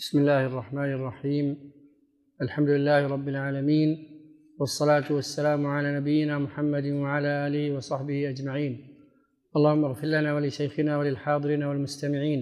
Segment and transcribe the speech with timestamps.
[0.00, 1.72] بسم الله الرحمن الرحيم.
[2.42, 4.08] الحمد لله رب العالمين
[4.58, 8.96] والصلاة والسلام على نبينا محمد وعلى آله وصحبه أجمعين.
[9.56, 12.40] اللهم اغفر لنا ولشيخنا وللحاضرين والمستمعين.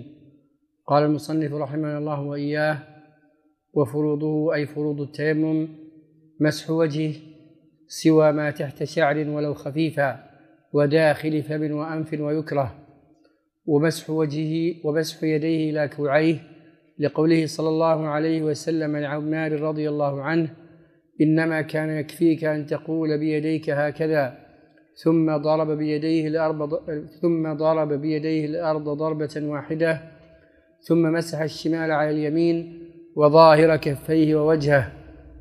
[0.86, 2.78] قال المصنف رحمه الله وإياه
[3.74, 5.68] وفروضه أي فروض التيمم
[6.40, 7.14] مسح وجهه
[7.88, 10.30] سوى ما تحت شعر ولو خفيفا
[10.72, 12.74] وداخل فم وأنف ويكره
[13.66, 16.57] ومسح وجهه ومسح يديه إلى كوعيه
[16.98, 20.50] لقوله صلى الله عليه وسلم لعمار رضي الله عنه
[21.20, 24.38] إنما كان يكفيك أن تقول بيديك هكذا
[25.04, 26.80] ثم ضرب بيديه الأرض
[27.22, 30.00] ثم ضرب بيديه الأرض ضربة واحدة
[30.80, 34.92] ثم مسح الشمال على اليمين وظاهر كفيه ووجهه.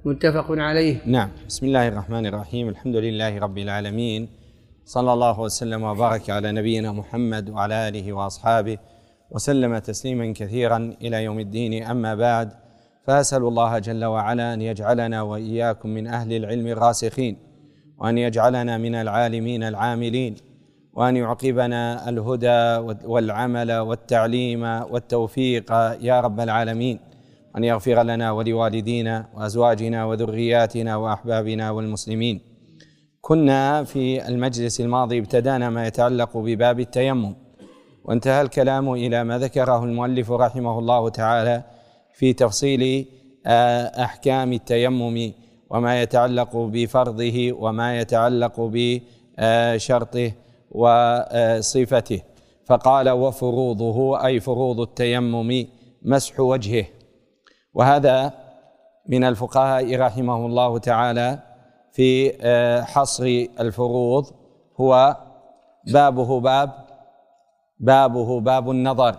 [0.05, 0.97] متفق عليه.
[1.05, 1.30] نعم.
[1.47, 2.69] بسم الله الرحمن الرحيم.
[2.69, 4.30] الحمد لله رب العالمين.
[4.85, 8.78] صلى الله وسلم وبارك على نبينا محمد وعلى آله وأصحابه
[9.31, 11.83] وسلم تسليما كثيرا إلى يوم الدين.
[11.83, 12.53] أما بعد
[13.03, 17.38] فأسأل الله جل وعلا أن يجعلنا وإياكم من أهل العلم الراسخين
[17.97, 20.36] وأن يجعلنا من العالمين العاملين
[20.94, 22.59] وأن يعقبنا الهدى
[23.06, 25.72] والعمل والتعليم والتوفيق.
[26.02, 27.00] يا رب العالمين
[27.56, 32.41] وان يغفر لنا ولوالدينا وأزواجنا وذرياتنا وأحبابنا والمسلمين.
[33.22, 37.36] كنا في المجلس الماضي ابتدانا ما يتعلق بباب التيمم.
[38.08, 41.63] وانتهى الكلام إلى ما ذكره المؤلف رحمه الله تعالى
[42.13, 43.05] في تفصيل
[43.45, 45.31] آه، أحكام التيمم
[45.69, 50.31] وما يتعلق بفرضه وما يتعلق بشرطه
[50.72, 52.22] وصفته
[52.66, 55.66] فقال وفروضه أي فروض التيمم
[56.02, 56.85] مسح وجهه.
[57.73, 58.33] وهذا
[59.09, 61.39] من الفقهاء رحمه الله تعالى
[61.91, 63.23] في آه، حصر
[63.59, 64.25] الفروض.
[64.80, 65.17] هو
[65.88, 66.86] بابه باب
[67.80, 69.16] بابه باب النظر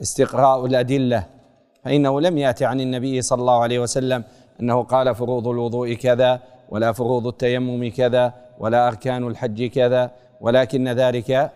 [0.00, 1.26] واستقراء الأدلة
[1.84, 4.24] فإنه لم يأتي عن النبي صلى الله عليه وسلم
[4.60, 10.10] أنه قال فروض الوضوء كذا ولا فروض التيمم كذا ولا أركان الحج كذا
[10.40, 11.50] ولكن ذلك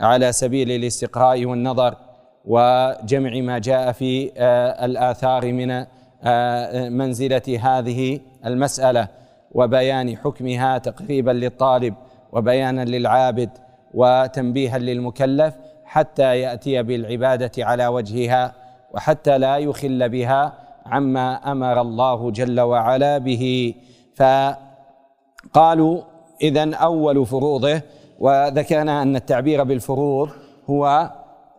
[0.00, 1.96] على سبيل الاستقراء والنظر
[2.44, 5.86] وجمع ما جاء في آه، الآثار من
[6.22, 9.08] آه، منزلة هذه المسألة
[9.52, 11.94] وبيان حكمها تقريبا للطالب
[12.32, 13.50] وبيانا للعابد
[13.94, 18.52] وتنبيها للمكلف حتى يأتي بالعبادة على وجهها
[18.94, 20.52] وحتى لا يخل بها
[20.86, 23.74] عما أمر الله جل وعلا به.
[24.14, 26.02] فقالوا
[26.42, 27.82] اذا أول فروضه
[28.18, 30.28] وذكرنا أن التعبير بالفروض
[30.70, 31.10] هو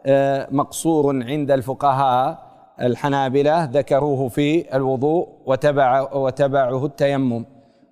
[0.06, 2.46] آه، مقصور عند الفقهاء
[2.82, 7.46] الحنابلة ذكروه في الوضوء وتبع وتبعه التيمم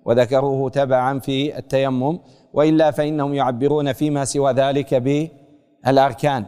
[0.04, 2.18] وذكروه تبعا في التيمم.
[2.54, 6.44] وإلا فإنهم يعبرون فيما سوى ذلك بالأركان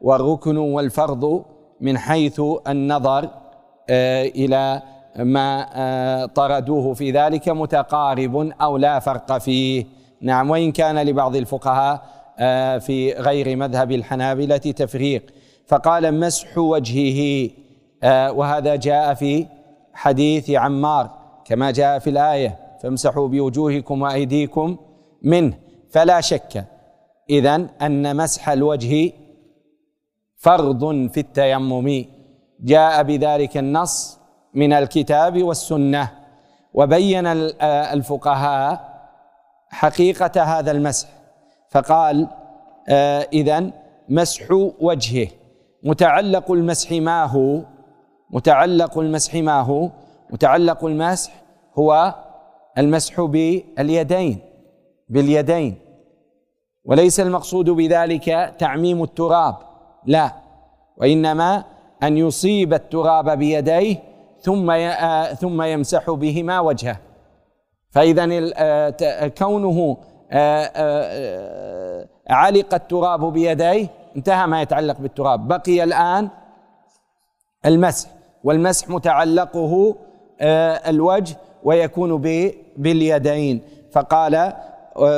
[0.00, 1.44] والركن والفرض
[1.80, 3.28] من حيث النظر
[3.90, 4.82] آه، إلى
[5.16, 9.84] ما آه، طردوه في ذلك متقارب أو لا فرق فيه.
[10.20, 12.02] نعم وإن كان لبعض الفقهاء
[12.38, 15.22] آه، في غير مذهب الحنابلة تفريق.
[15.66, 17.50] فقال مسح وجهه
[18.30, 19.46] وهذا جاء في
[19.94, 21.10] حديث عمار
[21.44, 24.76] كما جاء في الآية فامسحوا بوجوهكم وأيديكم
[25.24, 25.58] منه
[25.90, 26.64] فلا شك.
[27.30, 29.12] اذا أن مسح الوجه
[30.36, 32.04] فرض في التيمم.
[32.60, 34.18] جاء بذلك النص
[34.54, 36.10] من الكتاب والسنة
[36.74, 37.26] وبين
[37.66, 38.94] الفقهاء
[39.70, 41.08] حقيقة هذا المسح.
[41.70, 42.28] فقال
[42.88, 43.70] آه، اذا
[44.08, 44.46] مسح
[44.80, 45.28] وجهه.
[45.84, 47.60] متعلق المسح ما هو؟
[48.30, 49.90] متعلق المسح ما هو؟
[50.30, 51.32] متعلق المسح
[51.78, 52.14] هو
[52.78, 54.53] المسح باليدين.
[55.08, 55.74] باليدين.
[56.84, 59.56] وليس المقصود بذلك تعميم التراب.
[60.06, 60.32] لا.
[60.96, 61.64] وإنما
[62.02, 63.96] أن يصيب التراب بيديه
[64.40, 64.72] ثم
[65.34, 66.96] ثم يمسح بهما وجهه.
[67.90, 68.26] فاذا
[69.28, 69.96] كونه
[72.30, 73.86] علق التراب بيديه
[74.16, 75.48] انتهى ما يتعلق بالتراب.
[75.48, 76.28] بقي الآن
[77.66, 78.10] المسح.
[78.44, 79.94] والمسح متعلقه
[80.88, 82.20] الوجه ويكون
[82.76, 83.62] باليدين.
[83.92, 84.52] فقال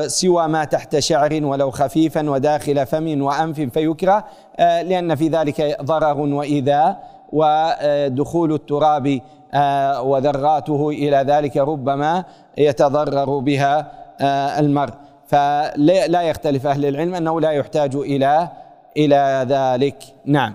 [0.06, 4.24] سوى ما تحت شعر ولو خفيفا وداخل فم وأنف فيكره
[4.56, 9.20] آه، لأن في ذلك ضرر وإيذاء ودخول التراب
[9.54, 12.24] آه، وذراته إلى ذلك ربما
[12.58, 14.92] يتضرر بها آه، المرء.
[15.26, 18.48] فلا يختلف أهل العلم أنه لا يحتاج إلى
[18.96, 19.96] إلى ذلك.
[20.24, 20.54] نعم.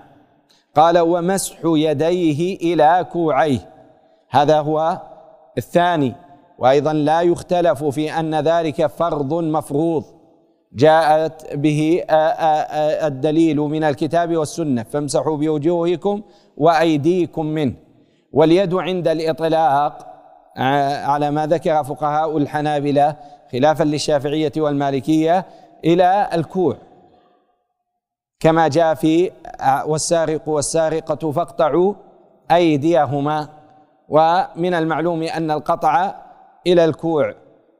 [0.76, 3.58] قال ومسح يديه إلى كوعيه.
[4.30, 5.00] هذا هو
[5.58, 6.14] الثاني.
[6.62, 10.04] وأيضا لا يختلف في أن ذلك فرض مفروض.
[10.72, 12.04] جاءت به
[13.06, 14.82] الدليل من الكتاب والسنة.
[14.82, 16.22] فامسحوا بوجوهكم
[16.56, 17.74] وأيديكم منه.
[18.32, 20.06] واليد عند الإطلاق
[21.06, 23.16] على ما ذكر فقهاء الحنابلة
[23.52, 25.46] خلافا للشافعية والمالكية
[25.84, 26.76] إلى الكوع.
[28.40, 29.30] كما جاء في
[29.86, 31.94] والسارق والسارقة فاقطعوا
[32.50, 33.48] أيديهما.
[34.08, 36.14] ومن المعلوم أن القطع
[36.66, 37.34] إلى الكوع.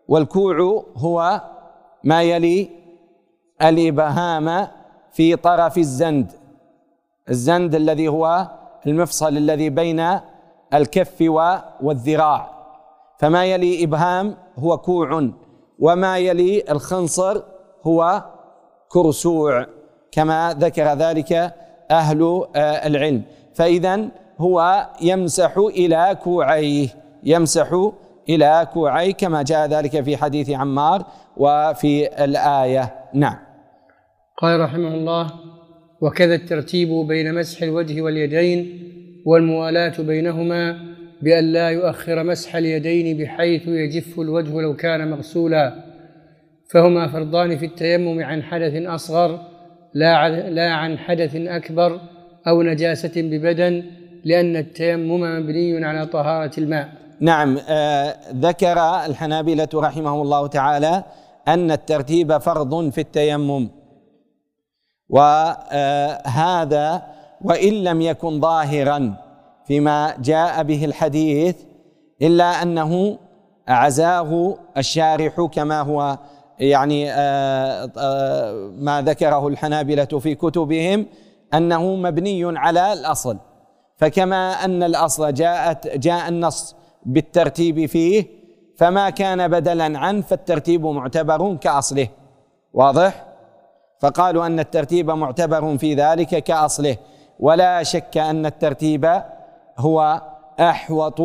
[0.09, 1.41] والكوع هو
[2.05, 2.71] ما يلي
[3.63, 4.69] الإبهام
[5.13, 6.33] في طرف الزند.
[7.29, 8.49] الزند الذي هو
[8.87, 10.19] المفصل الذي بين
[10.75, 11.21] الكف
[11.83, 12.51] والذراع.
[13.19, 15.29] فما يلي إبهام هو كوع
[15.79, 17.43] وما يلي الخنصر
[17.83, 18.23] هو
[18.89, 19.67] كرسوع
[20.13, 21.33] كما ذكر ذلك
[21.91, 23.23] أهل آه، العلم.
[23.55, 24.09] فاذا
[24.39, 26.89] هو يمسح إلى كوعيه
[27.25, 27.91] يمسح
[28.29, 31.05] إلى كوعيه كما جاء ذلك في حديث عمار
[31.37, 32.95] وفي الآية.
[33.15, 33.37] نعم.
[34.39, 35.31] قال رحمه الله
[36.01, 38.83] وكذا الترتيب بين مسح الوجه واليدين
[39.27, 40.77] والموالاة بينهما
[41.23, 45.75] بأن لا يؤخر مسح اليدين بحيث يجف الوجه لو كان مغسولا.
[46.71, 49.41] فهما فرضان في التيمم عن حدث أصغر
[49.95, 52.01] لا لا عن حدث أكبر
[52.47, 53.85] أو نجاسة ببدن
[54.25, 57.02] لأن التيمم مبني على طهارة الماء.
[57.23, 61.05] نعم آه ذكر الحنابلة رحمه الله تعالى
[61.49, 63.69] أن الترتيب فرض في التيمم.
[65.09, 67.03] وهذا
[67.45, 69.15] وإن لم يكن ظاهرا
[69.67, 71.57] فيما جاء به الحديث
[72.23, 73.19] إلا أنه
[73.69, 76.19] عزاه الشارح كما هو
[76.59, 81.07] يعني آه، آه، ما ذكره الحنابلة في كتبهم
[81.55, 83.39] أنه مبني على الأصل.
[83.97, 88.27] فكما أن الأصل جاءت جاء النص بالترتيب فيه
[88.77, 92.09] فما كان بدلا عنه فالترتيب معتبر كأصله.
[92.73, 93.25] واضح؟
[94.01, 96.97] فقالوا أن الترتيب معتبر في ذلك كأصله.
[97.41, 99.23] ولا شك أن الترتيب
[99.79, 100.23] هو
[100.61, 101.21] أحوط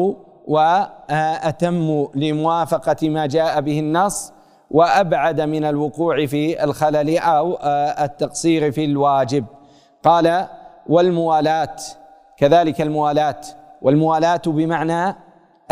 [0.48, 4.34] وأتم لموافقة ما جاء به النص
[4.72, 7.58] وأبعد من الوقوع في الخلل أو
[8.04, 9.46] التقصير في الواجب.
[10.04, 10.48] قال
[10.88, 11.76] والموالاة.
[12.38, 13.42] كذلك الموالاة.
[13.82, 15.16] والموالاة بمعنى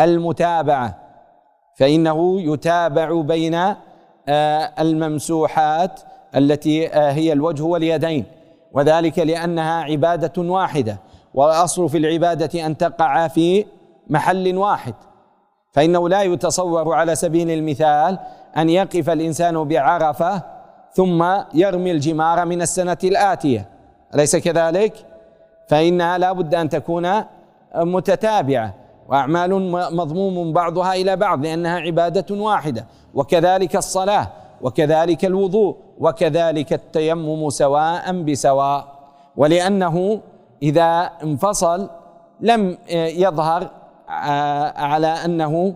[0.00, 0.94] المتابعة
[1.74, 3.54] فإنه يتابع بين
[4.28, 6.00] آه، الممسوحات
[6.36, 8.24] التي آه، هي الوجه واليدين
[8.72, 10.98] وذلك لأنها عبادة واحدة
[11.34, 13.64] والأصل في العبادة أن تقع في
[14.10, 14.94] محل واحد
[15.72, 18.18] فإنه لا يتصور على سبيل المثال
[18.56, 20.42] أن يقف الإنسان بعرفة
[20.92, 23.68] ثم يرمي الجمار من السنة الآتية
[24.14, 24.92] أليس كذلك؟
[25.68, 27.08] فإنها لا بد أن تكون
[27.76, 28.74] متتابعة
[29.08, 34.28] وأعمال مضموم بعضها إلى بعض لأنها عبادة واحدة وكذلك الصلاة
[34.62, 38.96] وكذلك الوضوء وكذلك التيمم سواء بسواء.
[39.36, 40.20] ولأنه
[40.62, 41.90] إذا انفصل
[42.40, 43.70] لم يظهر
[44.76, 45.74] على أنه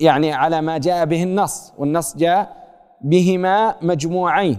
[0.00, 2.56] يعني على ما جاء به النص والنص جاء
[3.00, 4.58] بهما مجموعين.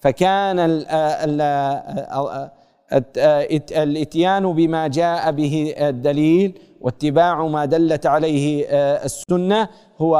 [0.00, 0.58] فكان
[3.76, 8.66] الإتيان بما جاء به الدليل واتباع ما دلت عليه
[9.04, 10.16] السنة هو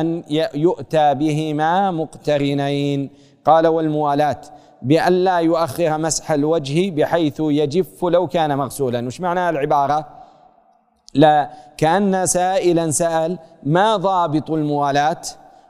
[0.00, 0.22] أن
[0.54, 3.10] يؤتى بهما مقترنين.
[3.44, 4.40] قال والموالاه
[4.82, 9.06] بأن لا يؤخر مسح الوجه بحيث يجف لو كان مغسولا.
[9.06, 10.06] وش معنى العبارة؟
[11.14, 15.20] لا كأن سائلا سأل ما ضابط الموالاة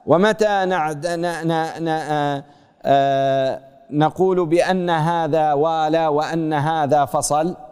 [0.07, 2.45] ومتى نعد ن ن ن آه،
[2.83, 7.66] آه، نقول بأن هذا والى وأن هذا فصل؟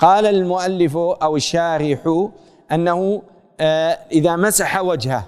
[0.00, 2.28] قال المؤلف أو الشارح
[2.72, 3.22] أنه
[3.60, 5.24] آه، إذا مسح وجهه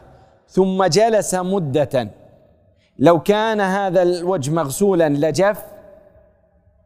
[0.49, 2.09] ثم جلس مدة
[2.99, 5.63] لو كان هذا الوجه مغسولا لجف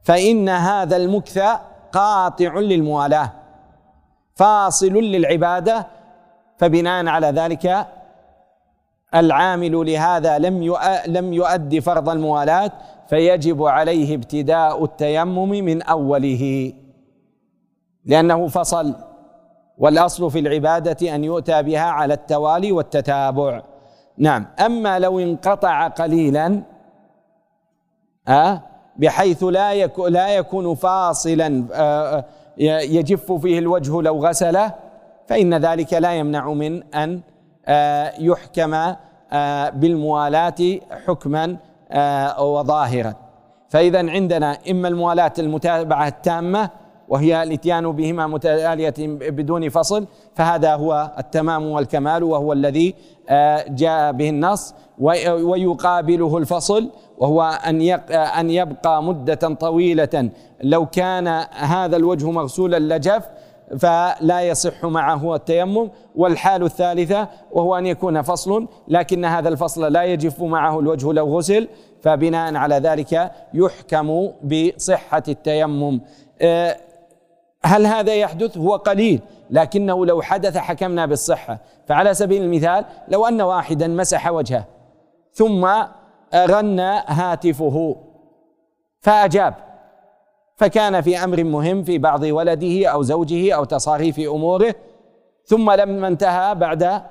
[0.02, 1.38] فإن هذا المكث
[1.92, 3.32] قاطع للموالاة
[4.34, 5.86] فاصل للعبادة
[6.58, 7.86] فبناء على ذلك
[9.14, 10.76] العامل لهذا لم
[11.06, 12.72] لم يؤدي فرض الموالاة
[13.08, 16.72] فيجب عليه ابتداء التيمم من أوله.
[18.06, 18.94] لأنه فصل.
[19.78, 23.62] والأصل في العبادة أن يؤتى بها على التوالي والتتابع.
[24.18, 24.46] نعم.
[24.66, 26.62] أما لو انقطع قليلا
[28.28, 28.62] أه
[28.96, 32.25] بحيث لا يكون لا يكون فاصلا أه
[32.58, 34.75] يجف فيه الوجه لو غسله
[35.26, 37.20] فإن ذلك لا يمنع من أن
[37.66, 38.94] أه يحكم
[39.80, 41.56] بالموالاة حكما
[42.38, 43.14] وظاهرا.
[43.68, 46.70] فإذا عندنا إما الموالاة المتابعة التامة
[47.08, 48.94] وهي الاتيان بهما متالية
[49.30, 52.94] بدون فصل فهذا هو التمام والكمال وهو الذي
[53.28, 60.30] آه، جاء به النص ويقابله الفصل وهو أن أن يبقى مدة طويلة.
[60.62, 63.28] لو كان هذا الوجه مغسولا لجف
[63.78, 65.90] فلا يصح معه التيمم.
[66.16, 71.68] والحال الثالثة وهو أن يكون فصل لكن هذا الفصل لا يجف معه الوجه لو غسل
[72.02, 76.00] فبناء على ذلك يحكم بصحة التيمم.
[76.40, 76.76] آه،
[77.66, 79.20] هل هذا يحدث؟ هو قليل
[79.50, 81.58] لكنه لو حدث حكمنا بالصحة.
[81.87, 84.64] فعلى سبيل المثال لو أن واحدا مسح وجهه
[85.32, 85.68] ثم
[86.35, 87.96] غنى هاتفه
[89.00, 89.54] فأجاب.
[90.56, 94.75] فكان في أمر مهم في بعض ولده أو زوجه أو تصاريف أموره
[95.44, 97.02] ثم لما انتهى بعد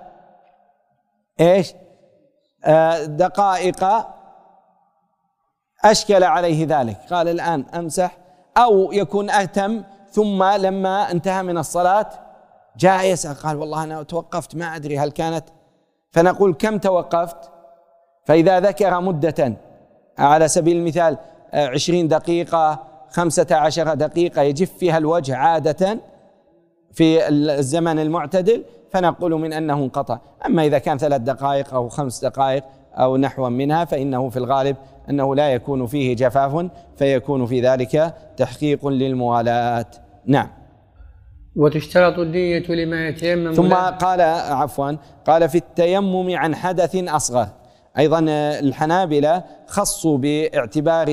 [1.39, 1.73] إيش؟
[2.65, 3.85] آه، دقائق
[5.85, 6.97] أشكل عليه ذلك.
[7.11, 8.17] قال الآن أمسح
[8.57, 9.83] أو يكون اتم
[10.15, 12.09] ثم لما انتهى من الصلاة
[12.77, 15.43] جاء يسأل قال والله أنا توقفت ما أدري هل كانت.
[16.11, 17.37] فنقول كم توقفت؟
[18.25, 19.53] فإذا ذكر مدة
[20.17, 21.17] على سبيل المثال
[21.53, 25.99] عشرين دقيقة خمسة عشر دقيقة يجف فيها الوجه عادة
[26.91, 30.19] في الزمن المعتدل فنقول من أنه انقطع.
[30.45, 34.75] أما إذا كان ثلاث دقائق أو خمس دقائق أو نحو منها فإنه في الغالب
[35.09, 40.04] أنه لا يكون فيه جفاف فيكون في ذلك تحقيق للموالاة.
[40.27, 40.47] نعم.
[41.55, 44.91] وتشترط النية لما يتيمم ثم قال عفوا
[45.27, 47.47] قال في التيمم عن حدث أصغر.
[47.97, 48.19] أيضا
[48.59, 51.07] الحنابلة خصوا باعتبار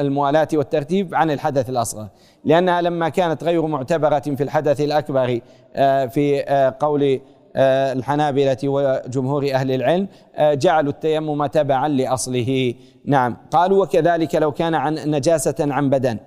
[0.00, 2.08] الموالاة والترتيب عن الحدث الأصغر.
[2.44, 5.40] لأنها لما كانت غير معتبرة في الحدث الأكبر
[5.76, 7.20] آه، في آه، قول
[7.56, 10.08] آه، الحنابلة وجمهور أهل العلم
[10.40, 12.74] جعلوا التيمم تبعا لأصله.
[13.04, 13.36] نعم.
[13.50, 16.18] قالوا وكذلك لو كان عن نجاسة عن بدن.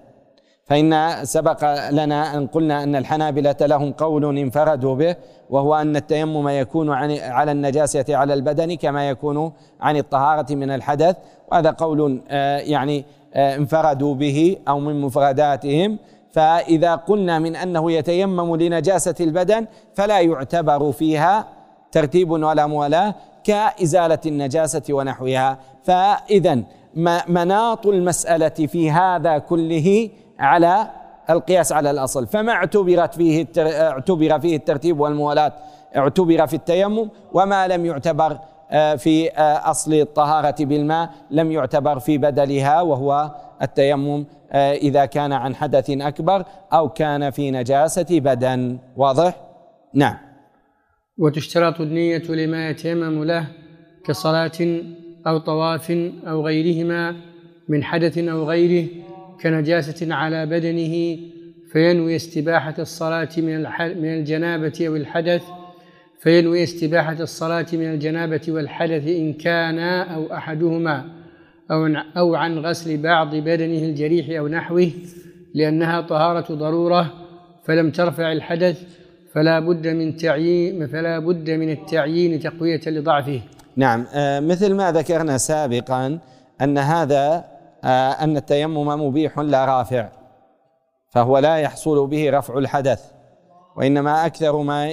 [0.68, 5.16] فإن سبق لنا أن قلنا أن الحنابلة لهم قول انفردوا به
[5.50, 11.16] وهو أن التيمم يكون عن على النجاسة على البدن كما يكون عن الطهارة من الحدث.
[11.52, 15.98] وهذا قول آه، يعني آه، انفردوا به أو من مفرداتهم.
[16.32, 21.48] فإذا قلنا من أنه يتيمم لنجاسة البدن فلا يعتبر فيها
[21.92, 25.58] ترتيب ولا موالاة كإزالة النجاسة ونحوها.
[25.84, 26.64] فإذا
[27.28, 30.88] مناط المسألة في هذا كله على
[31.30, 32.28] القياس على الأصل.
[32.28, 35.54] فما اعتبرت فيه اعتبر فيه الترتيب والموالاه
[35.98, 38.38] اعتبر في التيمم وما لم يعتبر
[38.72, 45.34] آه، في آه، أصل الطهارة بالماء لم يعتبر في بدلها وهو التيمم آه، إذا كان
[45.34, 48.80] عن حدث أكبر أو كان في نجاسة بدن.
[48.98, 49.36] واضح؟
[49.94, 50.18] نعم.
[51.18, 53.48] وتشترط النية لما يتيمم له
[54.06, 54.82] كصلاة
[55.28, 55.92] أو طواف
[56.28, 57.16] أو غيرهما
[57.70, 58.88] من حدث أو غيره
[59.42, 61.18] كنجاسة على بدنه
[61.72, 63.62] فينوي استباحة الصلاة من
[64.02, 65.44] من الجنابة أو الحدث
[66.20, 71.06] فينوي استباحة الصلاة من الجنابة والحدث إن كان أو أحدهما
[71.72, 74.92] أو أو عن غسل بعض بدنه الجريح أو نحوه
[75.54, 77.14] لأنها طهارة ضرورة
[77.64, 78.84] فلم ترفع الحدث
[79.34, 83.42] فلا بد من تعيين فلا بد من التعيين تقوية لضعفه.
[83.76, 86.20] نعم آه، مثل ما ذكرنا سابقا
[86.62, 87.46] أن هذا
[87.84, 90.10] أن التيمم مبيح لا رافع
[91.10, 93.12] فهو لا يحصل به رفع الحدث.
[93.78, 94.92] وإنما أكثر ما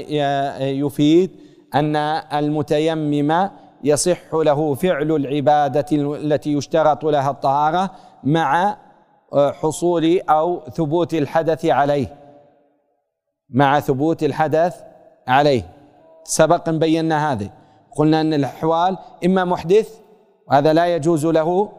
[0.60, 1.30] يفيد
[1.74, 1.96] أن
[2.32, 3.50] المتيمم
[3.84, 7.90] يصح له فعل العبادة التي يشترط لها الطهارة
[8.24, 8.76] مع
[9.32, 12.16] آه، حصول أو ثبوت الحدث عليه.
[13.50, 14.80] مع ثبوت الحدث
[15.28, 15.62] عليه.
[16.24, 17.50] سبق بينا هذه.
[17.96, 19.98] قلنا أن الأحوال إما محدث
[20.48, 21.72] وهذا لا يجوز له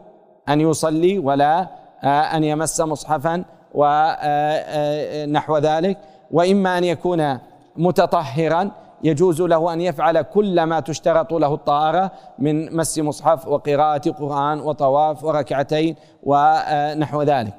[0.48, 1.68] أن يصلي ولا
[2.04, 5.98] آه، أن يمس مصحفا ونحو آه، آه، ذلك.
[6.30, 7.38] وإما أن يكون
[7.76, 8.70] متطهرا
[9.04, 15.24] يجوز له أن يفعل كل ما تشترط له الطهارة من مس مصحف وقراءة قرآن وطواف
[15.24, 17.54] وركعتين ونحو ذلك.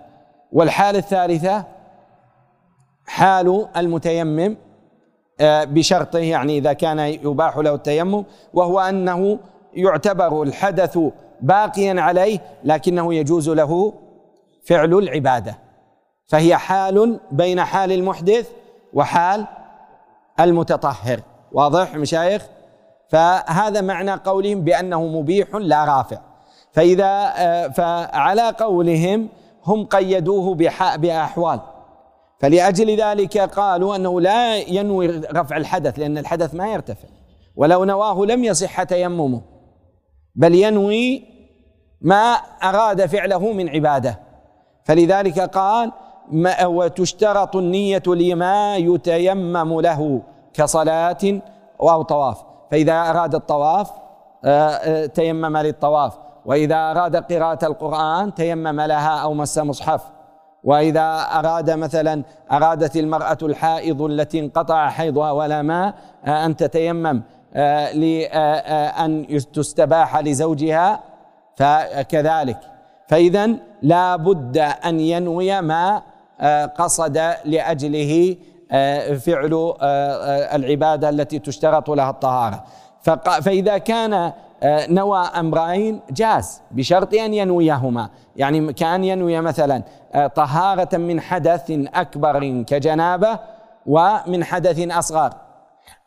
[0.51, 1.63] والحالة الثالثة
[3.05, 4.57] حال المتيمم
[5.41, 9.39] بشرطه يعني إذا كان يباح له التيمم وهو أنه
[9.73, 10.99] يعتبر الحدث
[11.41, 13.93] باقيا عليه لكنه يجوز له
[14.65, 15.57] فعل العبادة.
[16.27, 18.49] فهي حال بين حال المحدث
[18.93, 19.45] وحال
[20.39, 21.19] المتطهر.
[21.51, 22.45] واضح مشايخ؟
[23.09, 26.17] فهذا معنى قولهم بأنه مبيح لا رافع.
[26.71, 29.29] فإذا آه، فعلى قولهم
[29.65, 30.55] هم قيدوه
[30.97, 31.59] بأحوال.
[32.39, 37.07] فلأجل ذلك قالوا أنه لا ينوي رفع الحدث لأن الحدث ما يرتفع.
[37.55, 39.41] ولو نواه لم يصح تيممه.
[40.37, 41.23] بل ينوي
[42.01, 44.19] ما أراد فعله من عبادة.
[44.83, 45.91] فلذلك قال
[46.63, 50.21] وتشترط النية لما يتيمم له
[50.53, 51.41] كصلاة
[51.81, 52.43] أو طواف.
[52.71, 53.91] فإذا أراد الطواف
[54.45, 56.17] آه، آه، تيمم للطواف.
[56.45, 60.01] وإذا أراد قراءة القرآن تيمم لها أو مس مصحف.
[60.63, 65.93] وإذا أراد مثلا أرادت المرأة الحائض التي انقطع حيضها ولا ماء
[66.25, 67.21] آه، أن تتيمم.
[67.93, 70.99] لأن تستباح لزوجها
[71.55, 72.59] فكذلك.
[73.07, 73.49] فإذا
[73.81, 76.01] لا بد أن ينوي ما
[76.77, 78.35] قصد لأجله
[79.25, 79.73] فعل
[80.53, 82.63] العبادة التي تشترط لها الطهارة.
[83.41, 88.09] فإذا كان آه، نوى أمرين جاز بشرط أن ينويهما.
[88.35, 93.39] يعني كأن ينوي مثلا آه، طهارة من حدث أكبر كجنابة
[93.85, 95.33] ومن حدث أصغر.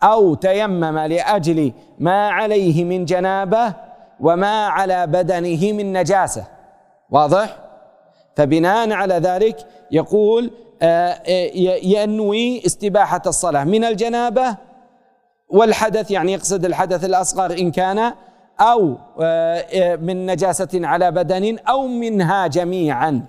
[0.02, 3.74] أو تيمم لأجل ما عليه من جنابة
[4.20, 6.44] وما على بدنه من نجاسة
[7.10, 7.56] واضح؟
[8.36, 10.50] فبناء على ذلك يقول
[10.82, 11.22] آه،
[11.82, 14.56] ينوي استباحة الصلاة من الجنابة
[15.48, 18.12] والحدث يعني يقصد الحدث الأصغر إن كان
[18.60, 23.26] أو آه، من نجاسة على بدن أو منها جميعا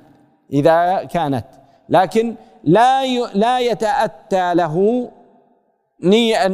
[0.54, 1.46] إذا كانت
[1.90, 5.08] لكن لا لا يتأتى له
[6.04, 6.48] نية,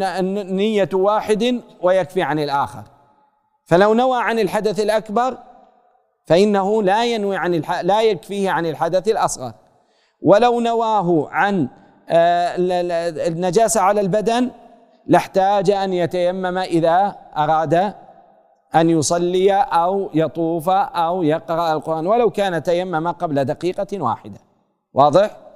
[0.43, 2.83] نية واحد ويكفي عن الآخر.
[3.65, 5.37] فلو نوى عن الحدث الأكبر
[6.25, 9.53] فإنه لا ينوي عن لا يكفيه عن الحدث الأصغر.
[10.21, 11.67] ولو نواه عن
[12.09, 12.55] آه،
[13.27, 14.51] النجاسة على البدن
[15.05, 17.93] لاحتاج أن يتيمم إذا أراد
[18.75, 24.39] أن يصلي أو يطوف أو يقرأ القرآن ولو كان تيمم قبل دقيقة واحدة.
[24.93, 25.46] واضح؟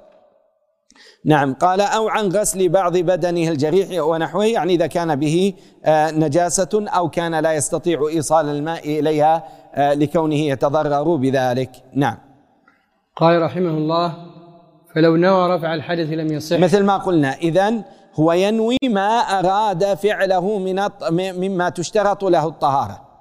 [1.24, 1.54] نعم.
[1.54, 7.08] قال أو عن غسل بعض بدنه الجريح ونحوه يعني إذا كان به آه، نجاسة أو
[7.08, 11.70] كان لا يستطيع إيصال الماء إليها آه، لكونه يتضرر بذلك.
[11.94, 12.18] نعم.
[13.16, 14.14] قال رحمه الله
[14.94, 16.58] فلو نوى رفع الحدث لم يصح.
[16.58, 17.82] مثل ما قلنا إذن
[18.14, 23.11] هو ينوي ما أراد فعله من مما تشترط له الطهارة.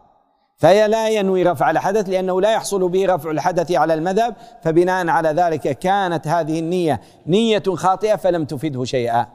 [0.62, 5.30] فهي لا ينوي رفع الحدث لأنه لا يحصل به رفع الحدث على المذهب فبناء على
[5.30, 9.26] ذلك كانت هذه النية نية خاطئة فلم تفده شيئا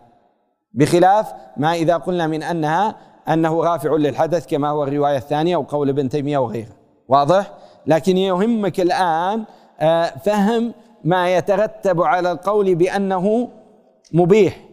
[0.75, 2.97] بخلاف ما إذا قلنا من أنها
[3.29, 6.73] أنه رافع للحدث كما هو الرواية الثانية وقول ابن تيمية وغيره
[7.09, 7.53] واضح؟
[7.87, 9.45] لكن يهمك الآن
[9.81, 10.75] آه، فهم
[11.05, 13.49] ما يترتب على القول بأنه
[14.13, 14.67] مبيح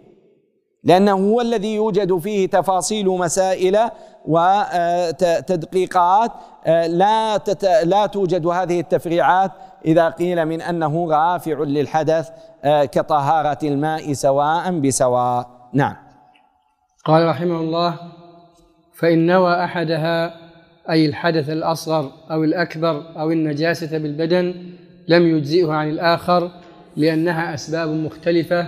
[0.84, 3.80] لأنه هو الذي يوجد فيه تفاصيل مسائل
[4.26, 6.32] وتدقيقات
[6.88, 7.38] لا
[7.84, 9.52] لا توجد هذه التفريعات
[9.86, 12.30] إذا قيل من أنه رافع للحدث
[12.64, 15.48] آه، كطهارة الماء سواء بسواء.
[15.74, 15.96] نعم.
[17.06, 17.96] قال رحمه الله
[18.94, 20.34] فإن نوى أحدها
[20.90, 24.56] أي الحدث الأصغر أو الأكبر أو النجاسة بالبدن
[25.08, 26.52] لم يجزئه عن الآخر
[26.96, 28.68] لأنها أسباب مختلفة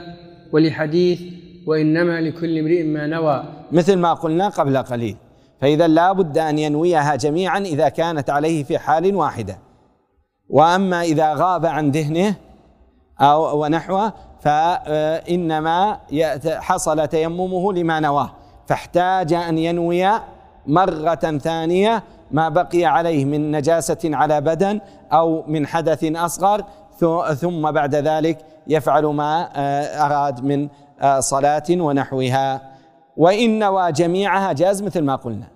[0.52, 1.22] ولحديث
[1.68, 3.44] وإنما لكل امرئ ما نوى.
[3.72, 5.18] مثل ما قلنا قبل قليل.
[5.62, 9.58] فإذا لا بد أن ينويها جميعا إذا كانت عليه في حال واحدة.
[10.50, 12.36] وأما إذا غاب عن ذهنه
[13.22, 16.00] أو ونحوه فإنما
[16.46, 18.32] حصل تيممه لما نواه.
[18.68, 20.10] فاحتاج أن ينوي
[20.68, 26.64] مرة ثانية ما بقي عليه من نجاسة على بدن أو من حدث أصغر
[27.36, 28.38] ثم بعد ذلك
[28.68, 30.70] يفعل ما آه، أراد من
[31.02, 32.75] آه، صلاة ونحوها.
[33.18, 35.48] وإن نوى جميعها جاز مثل ما قلنا.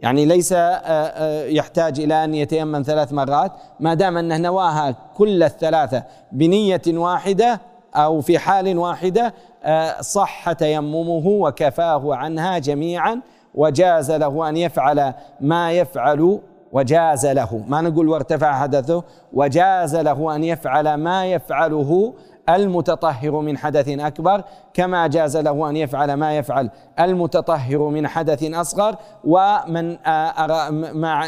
[0.00, 5.42] يعني ليس آه، آه، يحتاج إلى أن يتيمم ثلاث مرات ما دام أنه نواها كل
[5.42, 7.60] الثلاثة بنية واحدة
[7.94, 9.34] أو في حال واحدة
[10.00, 13.20] صح تيممه وكفاه عنها جميعا
[13.54, 16.40] وجاز له أن يفعل ما يفعل
[16.72, 17.64] وجاز له.
[17.68, 22.14] ما نقول وارتفع حدثه وجاز له أن يفعل ما يفعله
[22.48, 26.70] المتطهر من حدث أكبر كما جاز له أن يفعل ما يفعل.
[27.00, 30.70] المتطهر من حدث أصغر ومن آه،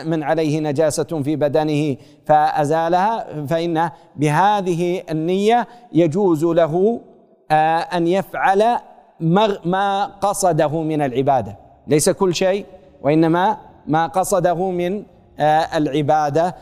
[0.04, 1.96] من عليه نجاسة في بدنه
[2.26, 7.00] فأزالها فإن بهذه النية يجوز له
[7.50, 8.64] آه، أن يفعل
[9.64, 11.58] ما قصده من العبادة.
[11.86, 12.66] ليس كل شيء
[13.02, 15.02] وإنما ما قصده من
[15.38, 16.54] آه، العبادة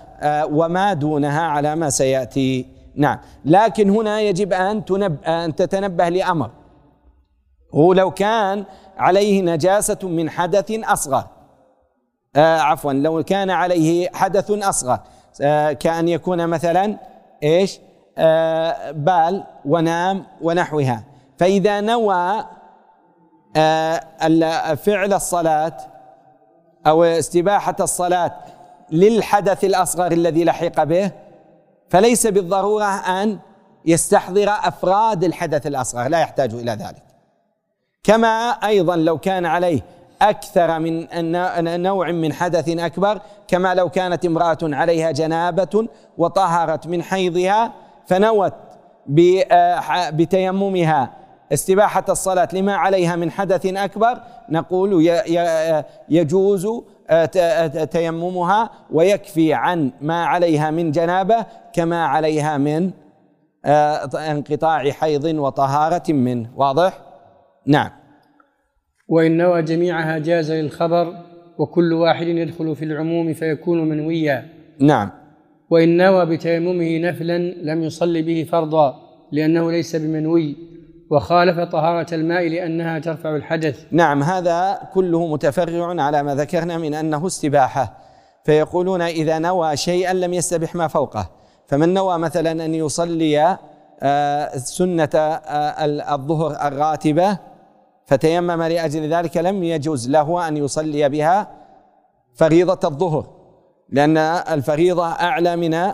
[0.51, 2.82] وما دونها على ما سيأتي.
[2.97, 3.19] نعم.
[3.45, 6.51] لكن هنا يجب أن, تنب أن تتنبه لأمر.
[7.75, 8.65] هو لو كان
[8.99, 11.25] عليه نجاسة من حدث أصغر.
[12.37, 14.99] آه عفوا لو كان عليه حدث أصغر.
[15.43, 16.97] آه كأن يكون مثلا
[17.43, 17.81] إيش؟
[18.19, 21.05] آه بال ونام ونحوها.
[21.39, 22.45] فإذا نوى
[23.57, 25.77] آه فعل الصلاة
[26.87, 28.33] أو استباحة الصلاة
[28.91, 31.11] للحدث الأصغر الذي لحق به
[31.93, 33.39] فليس بالضرورة أن
[33.85, 37.03] يستحضر أفراد الحدث الأصغر لا يحتاج إلى ذلك.
[38.05, 39.81] كما أيضا لو كان عليه
[40.23, 47.73] أكثر من نوع من حدث أكبر كما لو كانت امرأة عليها جنابة وطهرت من حيضها
[48.07, 48.55] فنوت
[50.13, 51.11] بتيممها
[51.53, 55.07] استباحة الصلاة لما عليها من حدث أكبر نقول
[56.09, 56.69] يجوز
[57.11, 62.91] آه، تيممها ويكفي عن ما عليها من جنابة كما عليها من
[63.65, 66.99] آه، انقطاع حيض وطهارة منه واضح؟
[67.67, 67.91] نعم.
[69.09, 71.15] وإن نوى جميعها جاز للخبر
[71.59, 74.49] وكل واحد يدخل في العموم فيكون منويا.
[74.81, 75.11] نعم.
[75.71, 80.57] وإن نوى بتيممه نفلا لم يصل به فرضا لأنه ليس بمنوي.
[81.13, 83.85] وخالف طهارة الماء لأنها ترفع الحدث.
[83.91, 87.97] نعم هذا كله متفرع على ما ذكرنا من أنه استباحة.
[88.45, 91.31] فيقولون إذا نوى شيئا لم يستبح ما فوقه.
[91.67, 93.59] فمن نوى مثلا أن يصلي
[94.03, 97.39] آه، سنة آه، الظهر الراتبة
[98.07, 101.49] فتيمم لأجل ذلك لم يجوز له أن يصلي بها
[102.35, 103.27] فريضة الظهر
[103.89, 105.93] لأن الفريضة أعلى من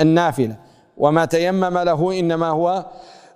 [0.00, 0.56] النافلة.
[0.96, 2.86] وما تيمم له إنما هو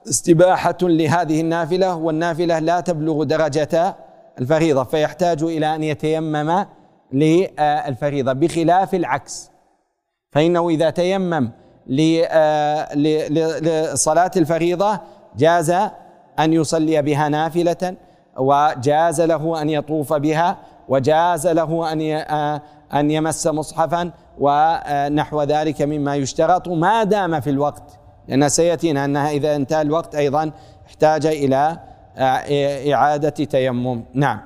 [0.09, 3.97] استباحة لهذه النافلة والنافلة لا تبلغ درجة
[4.39, 6.67] الفريضة فيحتاج إلى أن يتيمم
[7.13, 9.51] للفريضة بخلاف العكس.
[10.33, 11.51] فإنه إذا تيمم
[13.61, 15.01] لصلاة الفريضة
[15.37, 15.71] جاز
[16.39, 17.95] أن يصلي بها نافلة
[18.37, 20.57] وجاز له أن يطوف بها
[20.89, 22.01] وجاز له أن
[22.95, 26.69] أن يمس مصحفا ونحو ذلك مما يشترط.
[26.69, 30.51] ما دام في الوقت لأن سيأتينا أنها إذا انتهى الوقت أيضا
[30.87, 31.79] احتاج إلى
[32.95, 34.05] إعادة تيمم.
[34.15, 34.41] نعم.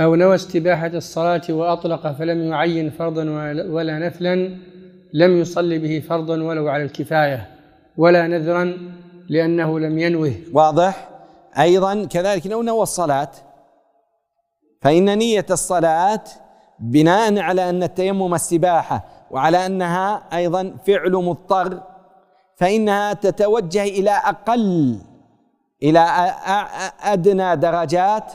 [0.00, 3.22] أو نوى استباحة الصلاة وأطلق فلم يعين فرضا
[3.68, 4.34] ولا نفلا
[5.14, 7.48] لم يصلي به فرضا ولو على الكفاية
[7.96, 8.78] ولا نذرا
[9.28, 10.32] لأنه لم ينوه.
[10.52, 11.08] واضح؟
[11.58, 13.30] أيضا كذلك لو نوى الصلاة
[14.82, 16.24] فإن نية الصلاة
[16.80, 21.80] بناء على أن التيمم السباحة وعلى أنها أيضا فعل مضطر
[22.58, 24.98] فإنها تتوجه إلى أقل
[25.82, 26.00] إلى
[27.00, 28.32] أدنى درجات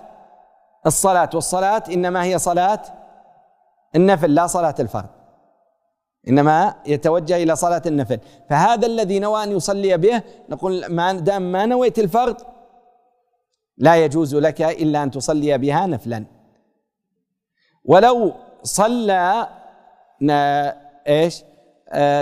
[0.86, 1.30] الصلاة.
[1.34, 2.82] والصلاة إنما هي صلاة
[3.96, 5.10] النفل لا صلاة الفرض
[6.28, 8.20] إنما يتوجه إلى صلاة النفل.
[8.50, 12.38] فهذا الذي نوى أن يصلي به نقول ما دام ما نويت الفرض
[13.78, 16.26] لا يجوز لك إلا أن تصلي بها نفلا.
[17.86, 18.34] ولو
[18.64, 19.48] صلى
[21.08, 21.44] إيش؟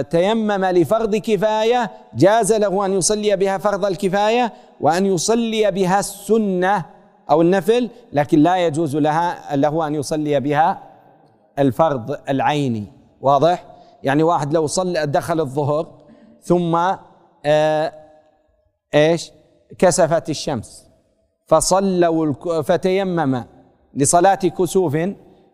[0.10, 6.86] تيمم لفرض كفاية جاز له أن يصلي بها فرض الكفاية وأن يصلي بها السنة
[7.32, 10.84] أو النفل لكن لا يجوز لها له أن يصلي بها
[11.60, 12.86] الفرض العيني.
[13.22, 13.66] واضح؟
[14.04, 15.88] يعني واحد لو صلى دخل الظهر
[16.42, 16.80] ثم
[17.46, 17.94] آه
[18.94, 19.32] إيش؟
[19.78, 20.88] كسفت الشمس.
[21.48, 23.44] فصلوا فتيمم
[23.94, 24.98] لصلاة كسوف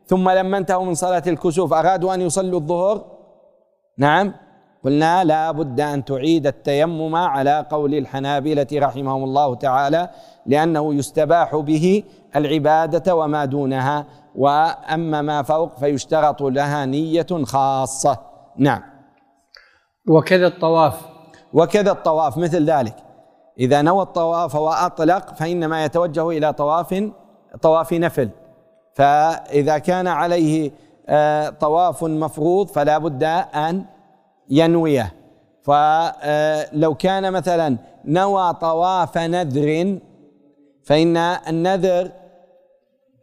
[0.08, 3.17] ثم لما انتهوا من صلاة الكسوف أرادوا أن يصلوا الظهر
[3.98, 4.34] نعم.
[4.86, 10.10] قلنا لا بد أن تعيد التيمم على قول الحنابلة رحمهم الله تعالى
[10.46, 12.04] لأنه يستباح به
[12.36, 14.06] العبادة وما دونها
[14.36, 18.18] وأما ما فوق فيشترط لها نية خاصة.
[18.58, 18.82] نعم.
[20.10, 21.02] وكذا الطواف.
[21.54, 22.96] وكذا الطواف مثل ذلك.
[23.60, 27.04] إذا نوى الطواف وأطلق فإنما يتوجه إلى طواف
[27.62, 28.30] طواف نفل.
[28.94, 30.72] فإذا كان عليه
[31.60, 33.24] طواف مفروض فلا بد
[33.56, 33.86] أن
[34.50, 35.14] ينويه
[35.64, 39.98] فلو كان مثلا نوى طواف نذر
[40.84, 42.12] فإن النذر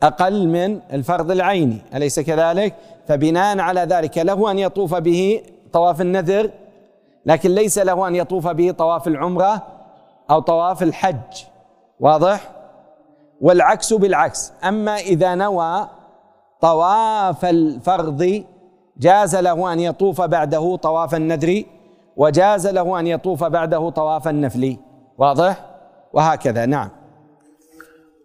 [0.03, 2.75] أقل من الفرض العيني أليس كذلك؟
[3.09, 5.43] فبناء على ذلك له أن يطوف به
[5.73, 6.51] طواف النذر
[7.27, 9.63] لكن ليس له أن يطوف به طواف العمرة
[10.31, 11.45] أو طواف الحج
[12.01, 12.51] واضح؟
[13.41, 15.89] والعكس بالعكس أما إذا نوى
[16.65, 18.45] طواف الفرض
[18.99, 21.63] جاز له أن يطوف بعده طواف النذر
[22.17, 24.77] وجاز له أن يطوف بعده طواف النفل.
[25.19, 25.65] واضح؟
[26.13, 26.89] وهكذا نعم.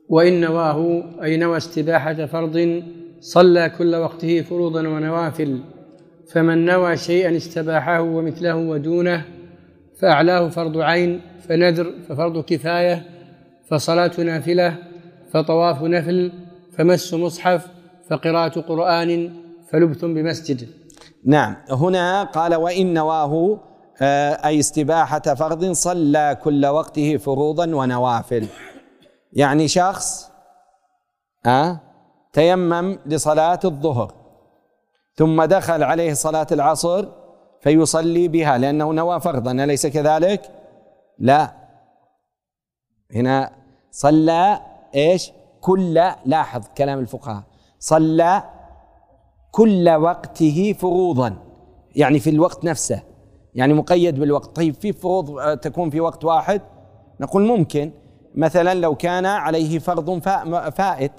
[0.09, 2.83] وإن نواه أي نوى استباحة فرض
[3.19, 5.59] صلى كل وقته فروضا ونوافل.
[6.31, 9.25] فمن نوى شيئا استباحه ومثله ودونه
[9.99, 13.05] فأعلاه فرض عين فنذر ففرض كفاية
[13.69, 14.75] فصلاة نافلة
[15.31, 16.31] فطواف نفل
[16.77, 17.78] فمس مصحف
[18.09, 19.33] فقراءة قرآن
[19.71, 20.69] فلبث بمسجد
[21.25, 23.59] نعم هنا قال وإن نواه
[24.01, 28.47] آه، أي استباحة فرض صلى كل وقته فروضا ونوافل
[29.33, 30.31] يعني شخص
[31.45, 31.79] أه
[32.33, 34.13] تيمم لصلاة الظهر
[35.15, 37.05] ثم دخل عليه صلاة العصر
[37.61, 40.51] فيصلي بها لأنه نوى فرضا أليس كذلك؟
[41.19, 41.53] لا
[43.15, 43.51] هنا
[43.91, 44.59] صلى
[44.95, 45.93] إيش؟ كل
[46.25, 47.43] لاحظ كلام الفقهاء
[47.79, 48.43] صلى
[49.51, 51.35] كل وقته فروضا.
[51.95, 53.03] يعني في الوقت نفسه.
[53.55, 54.55] يعني مقيد بالوقت.
[54.55, 56.61] طيب في فروض تكون في وقت واحد؟
[57.19, 57.91] نقول ممكن.
[58.35, 60.19] مثلا لو كان عليه فرض
[60.69, 61.11] فائت.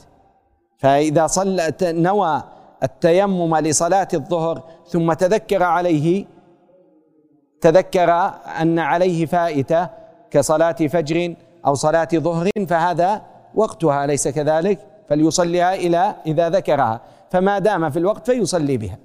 [0.79, 2.43] فإذا صلى نوى
[2.83, 6.27] التيمم لصلاة الظهر ثم تذكر عليه
[7.61, 8.11] تذكر
[8.61, 9.89] أن عليه فائتة
[10.31, 11.35] كصلاة فجر
[11.67, 13.23] أو صلاة ظهر فهذا
[13.55, 14.90] وقتها أليس كذلك.
[15.11, 18.99] فليصليها إلى إذا ذكرها فما دام في الوقت فيصلي بها.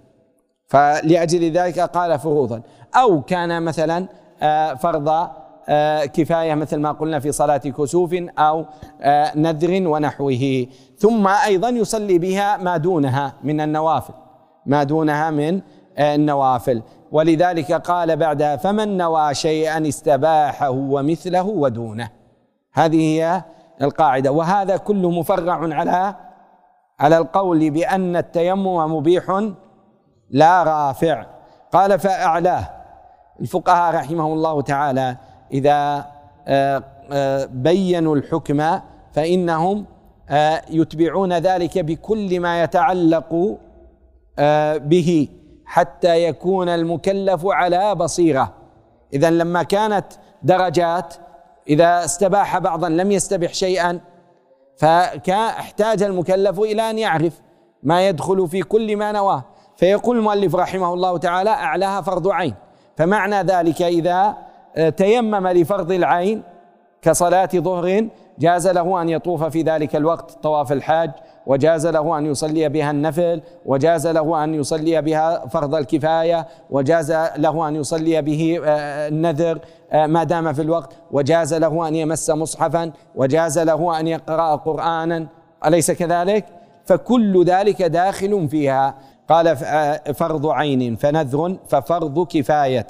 [0.68, 2.62] فلأجل ذلك قال فروضا.
[2.96, 4.08] أو كان مثلا
[4.42, 5.30] آه، فرض
[5.70, 8.66] آه، كفاية مثل ما قلنا في صلاة كسوف أو
[9.02, 10.68] آه، نذر ونحوه.
[10.98, 14.14] ثم أيضا يصلي بها ما دونها من النوافل.
[14.66, 15.62] ما دونها من
[16.00, 16.82] النوافل.
[17.12, 22.10] ولذلك قال بعدها فمن نوى شيئا استباحه ومثله ودونه.
[22.74, 23.44] هذه هي
[23.82, 24.32] القاعدة.
[24.32, 26.16] وهذا كله مفرع على
[27.00, 29.52] على القول بأن التيمم مبيح
[30.30, 31.26] لا رافع.
[31.74, 32.70] قال فأعلاه.
[33.42, 35.18] الفقهاء رحمه الله تعالى
[35.54, 36.06] إذا
[36.48, 38.80] آه، آه، بينوا الحكم
[39.14, 39.86] فإنهم
[40.30, 43.58] آه، يتبعون ذلك بكل ما يتعلق
[44.78, 45.28] به
[45.66, 48.54] حتى يكون المكلف على بصيرة.
[49.14, 50.06] اذا لما كانت
[50.44, 51.16] درجات
[51.70, 54.00] إذا استباح بعضا لم يستبح شيئا
[54.78, 57.42] فاحتاج المكلف إلى أن يعرف
[57.84, 59.44] ما يدخل في كل ما نواه.
[59.76, 62.56] فيقول المؤلف رحمه الله تعالى أعلاها فرض عين.
[62.98, 64.38] فمعنى ذلك إذا
[64.98, 66.44] تيمم لفرض العين
[67.02, 68.08] كصلاة ظهر
[68.40, 71.12] جاز له أن يطوف في ذلك الوقت طواف الحاج
[71.46, 77.68] وجاز له أن يصلي بها النفل وجاز له أن يصلي بها فرض الكفاية وجاز له
[77.68, 79.60] أن يصلي به آه، النذر
[79.92, 85.28] آه، ما دام في الوقت وجاز له أن يمس مصحفا وجاز له أن يقرأ قرانا
[85.66, 86.46] أليس كذلك؟
[86.86, 88.96] فكل ذلك داخل فيها.
[89.30, 92.88] قال آه، فرض عين فنذر ففرض كفاية.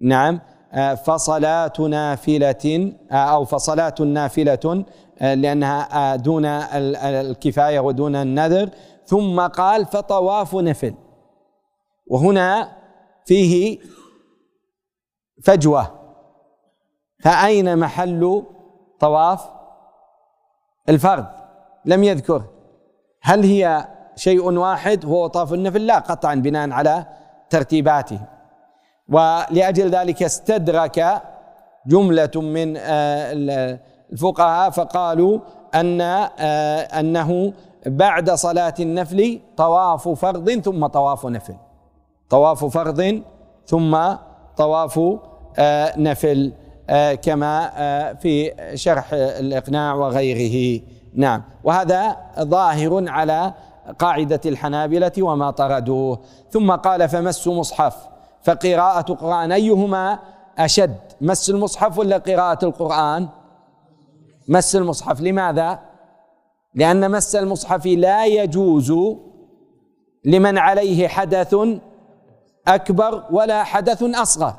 [0.00, 0.40] نعم
[1.04, 4.84] فصلاة نافلة أو فصلاة نافلة
[5.20, 8.70] لأنها دون الكفاية ودون النذر.
[9.06, 10.94] ثم قال فطواف نفل.
[12.06, 12.76] وهنا
[13.26, 13.78] فيه
[15.44, 16.00] فجوة.
[17.24, 18.42] فأين محل
[19.00, 19.50] طواف؟
[20.88, 21.26] الفرض.
[21.84, 22.42] لم يذكر.
[23.22, 27.06] هل هي شيء واحد؟ هو طواف النفل؟ لا قطعا بناء على
[27.50, 28.20] ترتيباته.
[29.08, 31.22] ولأجل ذلك استدرك
[31.86, 33.80] جملة من آه،
[34.14, 35.38] الفقهاء فقالوا
[35.74, 37.52] أن آه، أنه
[37.86, 41.54] بعد صلاة النفل طواف فرض ثم طواف نفل.
[42.30, 43.22] طواف فرض
[43.66, 43.98] ثم
[44.56, 45.00] طواف
[45.58, 46.52] آه، نفل
[47.22, 47.70] كما
[48.14, 50.80] في شرح الإقناع وغيره.
[51.14, 51.42] نعم.
[51.64, 53.54] وهذا ظاهر على
[53.98, 56.18] قاعدة الحنابلة وما طردوه.
[56.50, 57.96] ثم قال فمس مصحف
[58.42, 60.18] فقراءة قرآن أيهما
[60.58, 63.28] أشد؟ مس المصحف ولا قراءة القرآن؟
[64.48, 65.20] مس المصحف.
[65.20, 65.78] لماذا؟
[66.74, 68.92] لأن مس المصحف لا يجوز
[70.24, 71.56] لمن عليه حدث
[72.68, 74.54] أكبر ولا حدث أصغر.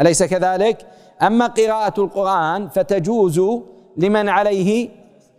[0.00, 0.86] أليس كذلك؟
[1.22, 3.40] أما قراءة القرآن فتجوز
[3.96, 4.88] لمن عليه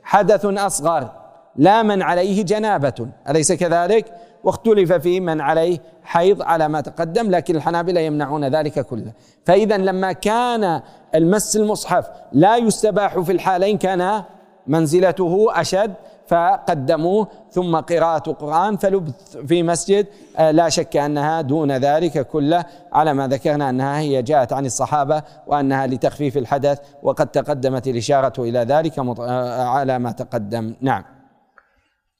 [0.04, 1.12] حدث أصغر
[1.56, 3.08] لا من عليه جنابة.
[3.30, 9.14] أليس كذلك؟ واختلف في من عليه حيض على ما تقدم لكن الحنابلة يمنعون ذلك كله.
[9.46, 10.82] فإذا لما كان
[11.16, 12.08] المس المصحف.
[12.34, 14.24] لا يستباح في الحالين كان
[14.68, 15.94] منزلته أشد
[16.28, 17.28] فقدموه.
[17.52, 20.08] ثم قراءة القرآن فلبث في مسجد.
[20.38, 22.66] آه، لا شك أنها دون ذلك كله.
[22.94, 28.60] على ما ذكرنا أنها هي جاءت عن الصحابة وأنها لتخفيف الحدث وقد تقدمت الإشارة إلى
[28.60, 30.76] ذلك آه، على ما تقدم.
[30.82, 31.04] نعم.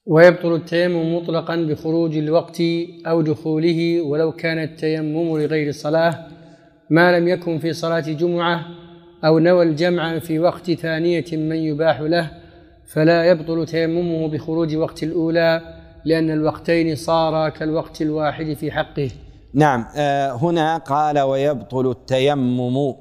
[0.06, 2.62] ويبطل التيمم مطلقا بخروج الوقت
[3.06, 6.26] أو دخوله ولو كان التيمم لغير الصلاة
[6.90, 8.64] ما لم يكن في صلاة جمعة
[9.24, 12.30] أو نوى الجمع في وقت ثانية من يباح له
[12.86, 19.10] فلا يبطل تيممه بخروج وقت الأولى لأن الوقتين صارا كالوقت الواحد في حقه.
[19.54, 22.94] نعم آه، هنا قال ويبطل التيمم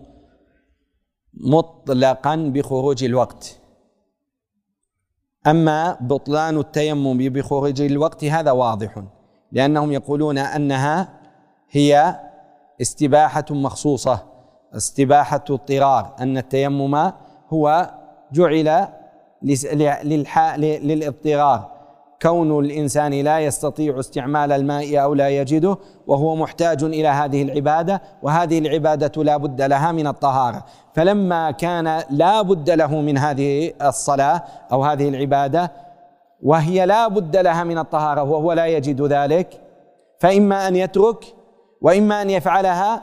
[1.34, 3.60] مطلقا بخروج الوقت.
[5.47, 9.03] أما بطلان التيمم بخروج الوقت هذا واضح
[9.51, 11.19] لأنهم يقولون أنها
[11.69, 12.19] هي
[12.82, 14.29] استباحة مخصوصة.
[14.75, 17.12] استباحة اضطرار أن التيمم
[17.49, 17.89] هو
[18.32, 18.88] جعل
[20.58, 21.79] للإضطرار.
[22.21, 25.77] كون الإنسان لا يستطيع استعمال الماء أو لا يجده
[26.08, 30.65] وهو محتاج إلى هذه العبادة وهذه العبادة لا بد لها من الطهارة.
[30.93, 35.71] فلما كان لا بد له من هذه الصلاة أو هذه العبادة
[36.43, 39.62] وهي لا بد لها من الطهارة وهو لا يجد ذلك
[40.19, 41.25] فإما أن يترك
[41.82, 43.01] وإما أن يفعلها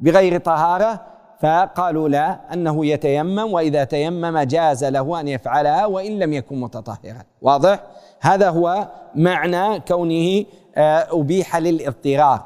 [0.00, 1.00] بغير طهارة
[1.40, 7.22] فقالوا لا أنه يتيمم وإذا تيمم جاز له أن يفعلها وإن لم يكن متطهرا.
[7.42, 7.80] واضح؟
[8.20, 10.44] هذا هو معنى كونه
[10.76, 12.42] آه، أبيح للاضطرار.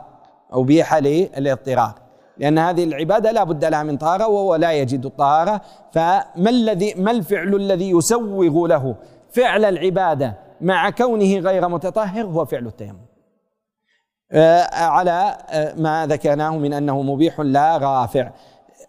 [0.52, 1.94] أبيح للاضطرار.
[2.38, 5.60] لأن هذه العبادة لا بد لها من طهارة وهو لا يجد الطهارة.
[5.92, 8.94] فما الذي ما الفعل الذي يسوغ له
[9.30, 13.07] فعل العبادة مع كونه غير متطهر؟ هو فعل التيمم.
[14.32, 18.30] على آه، ما ذكرناه من أنه مبيح لا رافع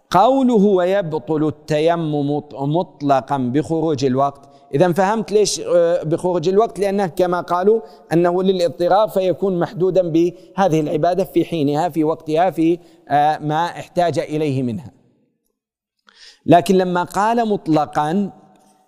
[0.10, 4.50] قوله ويبطل التيمم مطلقا بخروج الوقت.
[4.74, 7.82] اذا فهمت ليش آه، بخروج الوقت؟ لأنه كما قالوا
[8.14, 12.80] أنه للاضطرار فيكون محدودا بهذه العبادة في حينها في وقتها في
[13.42, 14.92] ما احتاج إليه منها.
[16.46, 18.32] لكن لما قال مطلقا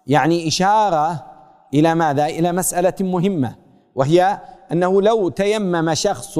[0.07, 1.25] يعني إشارة
[1.73, 3.55] إلى ماذا؟ إلى مسألة مهمة
[3.95, 4.39] وهي
[4.71, 6.39] أنه لو تيمم شخص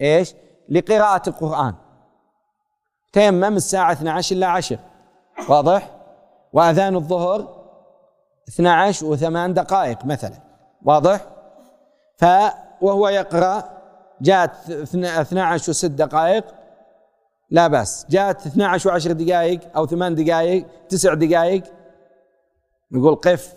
[0.00, 0.34] إيش؟
[0.68, 1.74] لقراءة القرآن.
[3.12, 4.78] تيمم الساعة 12 الا 10
[5.48, 5.90] واضح؟
[6.52, 7.64] وأذان الظهر
[8.48, 10.38] 12 وثمان دقائق مثلا.
[10.82, 11.26] واضح؟
[12.16, 12.24] ف
[12.80, 13.64] وهو يقرأ
[14.20, 16.44] جاءت 12 وست دقائق.
[17.50, 18.06] لا بأس.
[18.10, 21.62] جاءت 12 وعشر دقائق أو ثمان دقائق تسع دقائق.
[22.92, 23.54] نقول قف.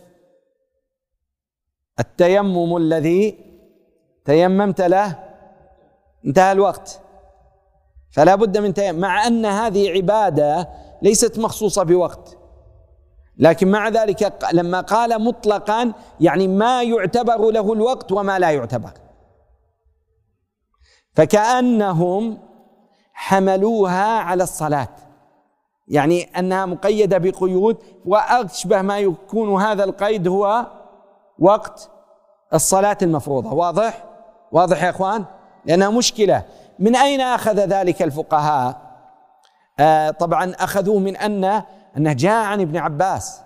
[1.99, 3.46] التيمم الذي
[4.27, 5.15] تيممت له
[6.25, 7.01] انتهى الوقت.
[8.11, 10.69] فلا بد من تيمم مع أن هذه عبادة
[11.01, 12.37] ليست مخصوصة بوقت.
[13.37, 18.91] لكن مع ذلك لما قال مطلقا يعني ما يعتبر له الوقت وما لا يعتبر.
[21.13, 22.37] فكأنهم
[23.13, 24.89] حملوها على الصلاة.
[25.87, 30.65] يعني أنها مقيدة بقيود وأشبه ما يكون هذا القيد هو
[31.39, 31.89] وقت
[32.53, 34.06] الصلاة المفروضة واضح؟
[34.51, 35.25] واضح يا إخوان؟
[35.65, 36.43] لأنها مشكلة
[36.79, 38.81] من أين أخذ ذلك الفقهاء؟
[39.79, 41.63] آه طبعا أخذوا من أن
[41.97, 43.41] أنه جاء عن ابن عباس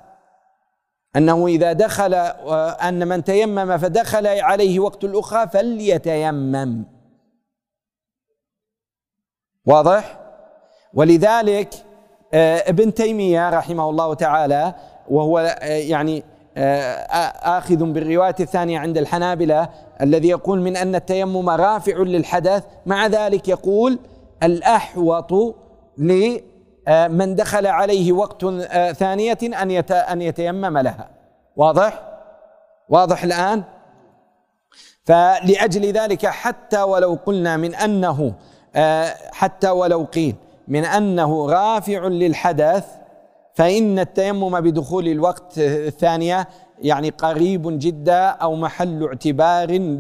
[1.15, 6.83] أنه إذا دخل أن من تيمم فدخل عليه وقت الأخرى فليتيمم
[9.65, 10.19] واضح؟
[10.93, 11.73] ولذلك
[12.33, 14.75] آه ابن تيمية رحمه الله تعالى
[15.09, 19.69] وهو آه يعني آه، آخذ بالرواية الثانية عند الحنابلة
[20.01, 23.99] الذي يقول من أن التيمم رافع للحدث مع ذلك يقول
[24.43, 25.55] الأحوط
[25.97, 31.09] لمن دخل عليه وقت آه، ثانية أن أن يتيمم لها
[31.55, 32.03] واضح؟
[32.89, 33.63] واضح الآن؟
[35.05, 38.33] فلأجل ذلك حتى ولو قلنا من أنه
[38.75, 40.35] آه، حتى ولو قيل
[40.67, 43.00] من أنه رافع للحدث
[43.53, 46.47] فإن التيمم بدخول الوقت الثانية
[46.81, 49.95] يعني قريب جدا أو محل اعتبار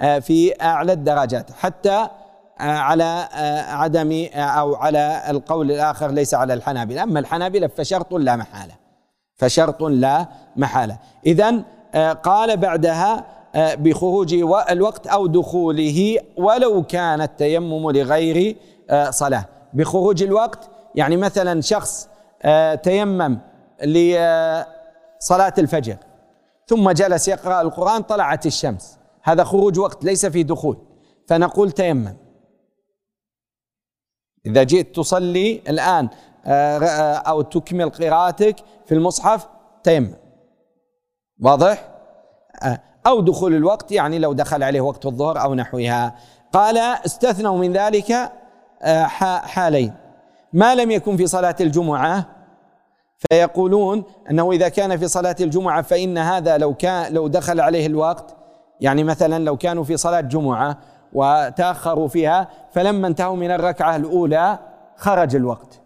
[0.00, 1.50] آه، في أعلى الدرجات.
[1.50, 2.08] حتى
[2.60, 7.02] آه، على آه، عدم أو على القول الآخر ليس على الحنابلة.
[7.02, 8.74] أما الحنابلة فشرط لا محالة.
[9.36, 10.26] فشرط لا
[10.56, 10.98] محالة.
[11.26, 11.62] إذا
[12.22, 14.34] قال بعدها بخروج
[14.70, 18.56] الوقت أو دخوله ولو كان التيمم لغير
[19.10, 19.44] صلاة.
[19.74, 22.08] بخروج الوقت يعني مثلا شخص
[22.82, 23.38] تيمم
[23.82, 25.96] لصلاة الفجر.
[26.66, 28.98] ثم جلس يقرأ القرآن طلعت الشمس.
[29.22, 30.76] هذا خروج وقت ليس في دخول.
[31.28, 32.16] فنقول تيمم.
[34.46, 36.08] إذا جئت تصلي الآن
[36.46, 39.48] آه، آه، أو تكمل قراءتك في المصحف
[39.82, 40.14] تيمم.
[41.42, 41.88] واضح؟
[43.06, 46.16] أو دخول الوقت يعني لو دخل عليه وقت الظهر أو نحوها.
[46.52, 48.32] قال استثنوا من ذلك
[49.44, 50.01] حالين.
[50.52, 52.26] ما لم يكن في صلاة الجمعة؟
[53.30, 58.36] فيقولون أنه إذا كان في صلاة الجمعة فإن هذا لو كان لو دخل عليه الوقت
[58.80, 60.78] يعني مثلا لو كانوا في صلاة جمعة
[61.12, 64.58] وتأخروا فيها فلما انتهوا من الركعة الأولى
[64.96, 65.80] خرج الوقت.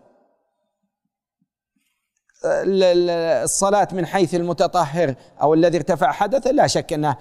[3.44, 7.16] الصلاة من حيث المتطهر أو الذي ارتفع حدث لا شك أنه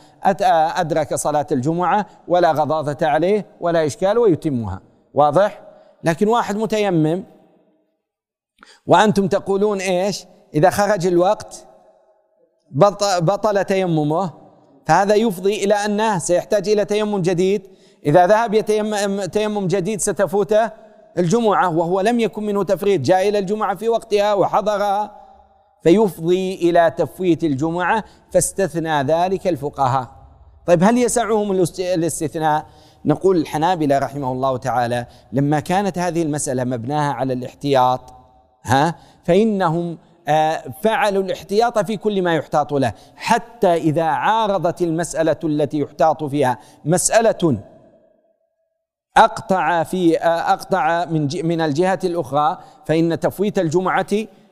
[0.76, 4.82] أدرك صلاة الجمعة ولا غضاضة عليه ولا إشكال ويتمها.
[5.14, 5.62] واضح؟
[6.04, 7.24] لكن واحد متيمم
[8.88, 11.68] وأنتم تقولون إيش؟ إذا خرج الوقت
[13.22, 14.34] بطل تيممه.
[14.86, 17.68] فهذا يفضي إلى أنه سيحتاج إلى تيمم جديد.
[18.06, 20.72] إذا ذهب يتيمم تيمم جديد ستفوته
[21.18, 23.02] الجمعة وهو لم يكن منه تفريط.
[23.02, 25.22] جاء إلى الجمعة في وقتها وحضرها.
[25.84, 30.08] فيفضي إلى تفويت الجمعة فاستثنى ذلك الفقهاء.
[30.66, 32.66] طيب هل يسعهم الاستثناء؟
[33.06, 38.15] نقول الحنابلة رحمه الله تعالى لما كانت هذه المسألة مبناها على الاحتياط
[38.66, 38.96] ها?
[39.24, 39.98] فإنهم
[40.28, 42.94] آه، فعلوا الاحتياط في كل ما يحتاط له.
[43.16, 47.60] حتى إذا عارضت المسألة التي يحتاط فيها مسألة
[49.18, 54.08] أقطع في آه، أقطع من من الجهة الأخرى فإن تفويت الجمعة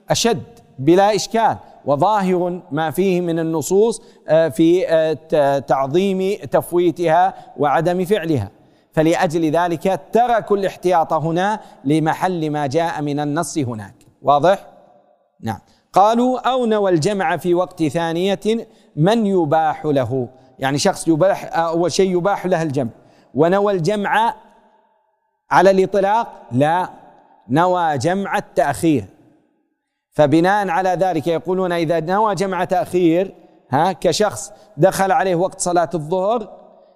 [0.09, 0.43] أشد
[0.79, 1.57] بلا إشكال.
[1.85, 4.85] وظاهر ما فيه من النصوص آه، في
[5.67, 8.51] تعظيم تفويتها وعدم فعلها.
[8.91, 14.02] فلأجل ذلك تركوا الاحتياط هنا لمحل ما جاء من النص هناك.
[14.23, 14.67] واضح؟
[15.41, 15.59] نعم.
[15.93, 18.39] قالوا أو نوى الجمع في وقت ثانية
[18.95, 20.29] من يباح له.
[20.59, 22.89] يعني شخص يباح أول شيء يباح له الجمع.
[23.33, 24.35] ونوى الجمع
[25.51, 26.89] على الإطلاق؟ لا.
[27.49, 29.05] نوى جمع التأخير.
[30.11, 33.35] فبناء على ذلك يقولون إذا نوى جمع تأخير
[33.69, 36.49] ها كشخص دخل عليه وقت صلاة الظهر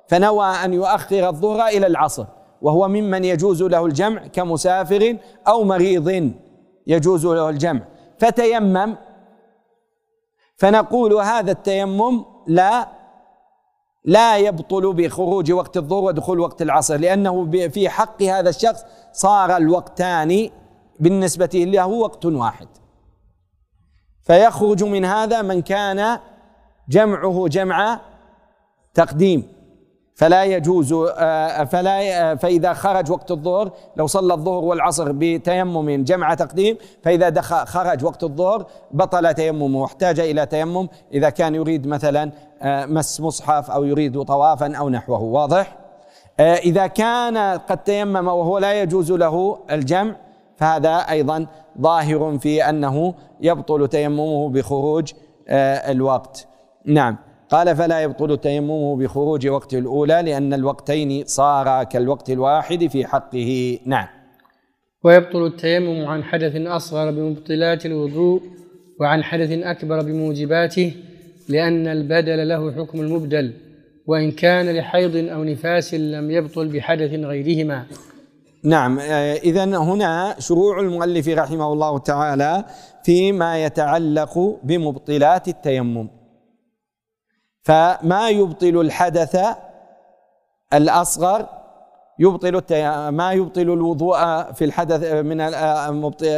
[0.08, 2.26] فنوى أن يؤخر الظهر إلى العصر
[2.62, 5.18] وهو ممن يجوز له الجمع كمسافر
[5.48, 6.32] أو مريض.
[6.88, 7.82] يجوز له الجمع.
[8.20, 8.96] فتيمم.
[10.58, 12.88] فنقول هذا التيمم لا
[14.04, 20.50] لا يبطل بخروج وقت الظهر ودخول وقت العصر لأنه في حق هذا الشخص صار الوقتان
[21.00, 22.68] بالنسبة له وقت واحد.
[24.24, 26.20] فيخرج من هذا من كان
[26.90, 28.00] جمعه جمع
[28.94, 29.57] تقديم.
[30.18, 36.34] فلا يجوز آه، فلا آه، فإذا خرج وقت الظهر لو صلى الظهر والعصر بتيمم جمع
[36.34, 42.32] تقديم فإذا دخل خرج وقت الظهر بطل تيممه واحتاج إلى تيمم إذا كان يريد مثلا
[42.62, 45.78] آه، مس مصحف أو يريد طوافا أو نحوه واضح؟
[46.40, 50.16] إذا كان قد تيمم وهو لا يجوز له الجمع
[50.58, 51.48] فهذا أيضا
[51.82, 55.14] ظاهر في أنه يبطل تيممه بخروج
[55.50, 56.48] الوقت.
[56.86, 57.27] نعم.
[57.50, 63.80] قال فلا يبطل تيممه بخروج وقت الأولى لأن الوقتين صارا كالوقت الواحد في حقه.
[63.86, 64.08] نعم.
[65.04, 68.42] ويبطل التيمم عن حدث أصغر بمبطلات الوضوء
[69.00, 70.94] وعن حدث أكبر بموجباته
[71.50, 73.54] لأن البدل له حكم المبدل
[74.08, 77.86] وإن كان لحيض أو نفاس لم يبطل بحدث غيرهما.
[78.64, 79.00] نعم.
[79.44, 82.66] إذا هنا شروع المؤلف رحمه الله تعالى
[83.04, 86.17] فيما يتعلق بمبطلات التيمم.
[87.68, 89.38] فما يبطل الحدث
[90.74, 91.46] الأصغر
[92.20, 92.62] يبطل
[93.10, 94.18] ما يبطل الوضوء
[94.52, 95.38] في الحدث من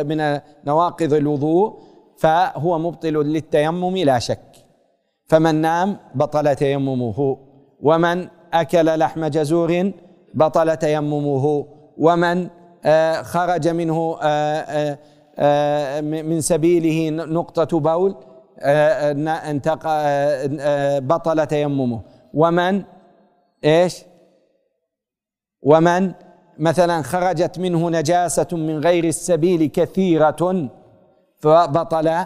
[0.08, 1.80] من نواقض الوضوء
[2.18, 4.40] فهو مبطل للتيمم لا شك.
[5.28, 7.38] فمن نام بطل تيممه
[7.82, 9.92] ومن أكل لحم جزور
[10.34, 11.66] بطل تيممه
[11.98, 12.48] ومن
[12.86, 14.98] آه، خرج منه آه،
[15.40, 18.16] آه، من سبيله نقطة بول
[21.00, 22.02] بطل تيممه.
[22.34, 22.84] ومن؟
[23.64, 24.04] إيش؟
[25.62, 26.12] ومن؟
[26.60, 30.70] مثلا خرجت منه نجاسة من غير السبيل كثيرة
[31.40, 32.26] فبطل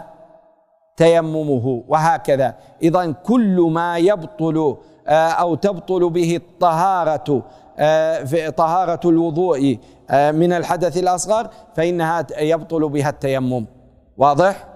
[0.96, 2.54] تيممه وهكذا.
[2.82, 4.76] إذا كل ما يبطل
[5.08, 7.42] آه، أو تبطل به الطهارة
[7.78, 9.78] آه، في طهارة الوضوء
[10.10, 13.66] آه، من الحدث الأصغر فإنها يبطل بها التيمم.
[14.16, 14.73] واضح؟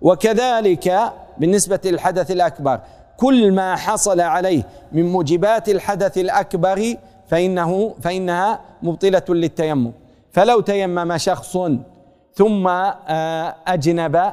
[0.00, 2.80] وكذلك بالنسبة للحدث الأكبر
[3.16, 6.94] كل ما حصل عليه من موجبات الحدث الأكبر
[7.28, 9.92] فإنه فإنها مبطلة للتيمم.
[10.32, 11.58] فلو تيمم شخص
[12.34, 14.32] ثم آه، أجنب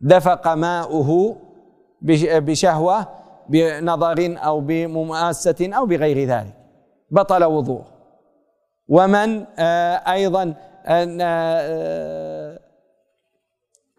[0.00, 1.36] دفق ماؤه
[2.02, 3.06] بشهوة
[3.48, 6.54] بنظر أو بمماسة أو بغير ذلك
[7.10, 7.82] بطل وضوء
[8.88, 10.54] ومن آه، أيضا
[10.86, 12.58] آه،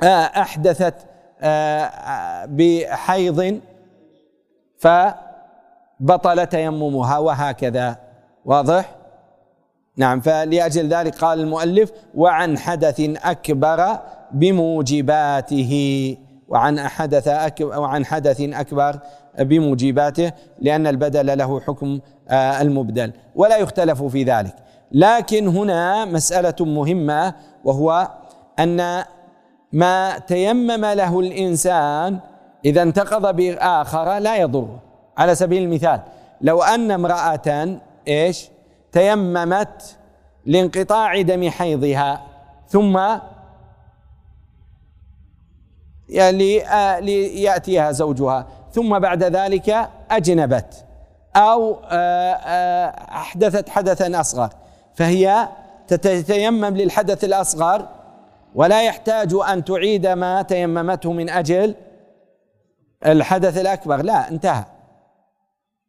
[0.04, 0.94] أحدثت
[1.42, 3.60] آه، بحيض
[4.78, 7.98] فبطل تيممها وهكذا.
[8.46, 8.96] واضح؟
[9.98, 14.00] نعم فلأجل ذلك قال المؤلف وعن حدث أكبر
[14.32, 15.74] بموجباته
[16.48, 19.00] وعن حدث أكبر وعن حدث أكبر
[19.40, 24.56] بموجباته لأن البدل له حكم آه، المبدل ولا يختلف في ذلك.
[24.92, 27.34] لكن هنا مسألة مهمة
[27.64, 28.12] وهو
[28.60, 29.04] أن
[29.72, 32.20] ما تيمم له الإنسان
[32.66, 34.80] إذا انتقض بآخر لا يضر.
[35.18, 36.02] على سبيل المثال
[36.42, 38.50] لو أن امرأة إيش؟
[38.92, 39.98] تيممت
[40.46, 42.22] لانقطاع دم حيضها
[42.68, 43.00] ثم
[47.00, 50.86] ليأتيها زوجها ثم بعد ذلك أجنبت
[51.36, 51.80] أو
[53.12, 54.50] أحدثت حدثا أصغر
[54.96, 55.48] فهي
[55.88, 57.88] تتيمم للحدث الأصغر
[58.56, 61.76] ولا يحتاج أن تعيد ما تيممته من أجل
[63.06, 64.02] الحدث الأكبر.
[64.02, 64.64] لا انتهى.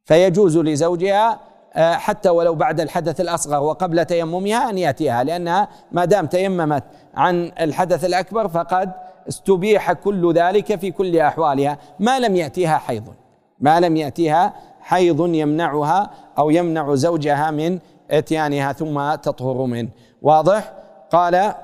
[0.05, 1.41] فيجوز لزوجها
[1.75, 6.85] آه، حتى ولو بعد الحدث الأصغر وقبل تيممها أن يأتيها لأنها ما دام تيممت
[7.15, 8.93] عن الحدث الأكبر فقد
[9.29, 11.79] استبيح كل ذلك في كل أحوالها.
[12.01, 13.15] ما لم يأتيها حيض.
[13.61, 17.79] ما لم يأتيها حيض يمنعها أو يمنع زوجها من
[18.11, 19.89] إتيانها ثم تطهر منه.
[20.23, 20.73] واضح؟
[21.11, 21.55] قال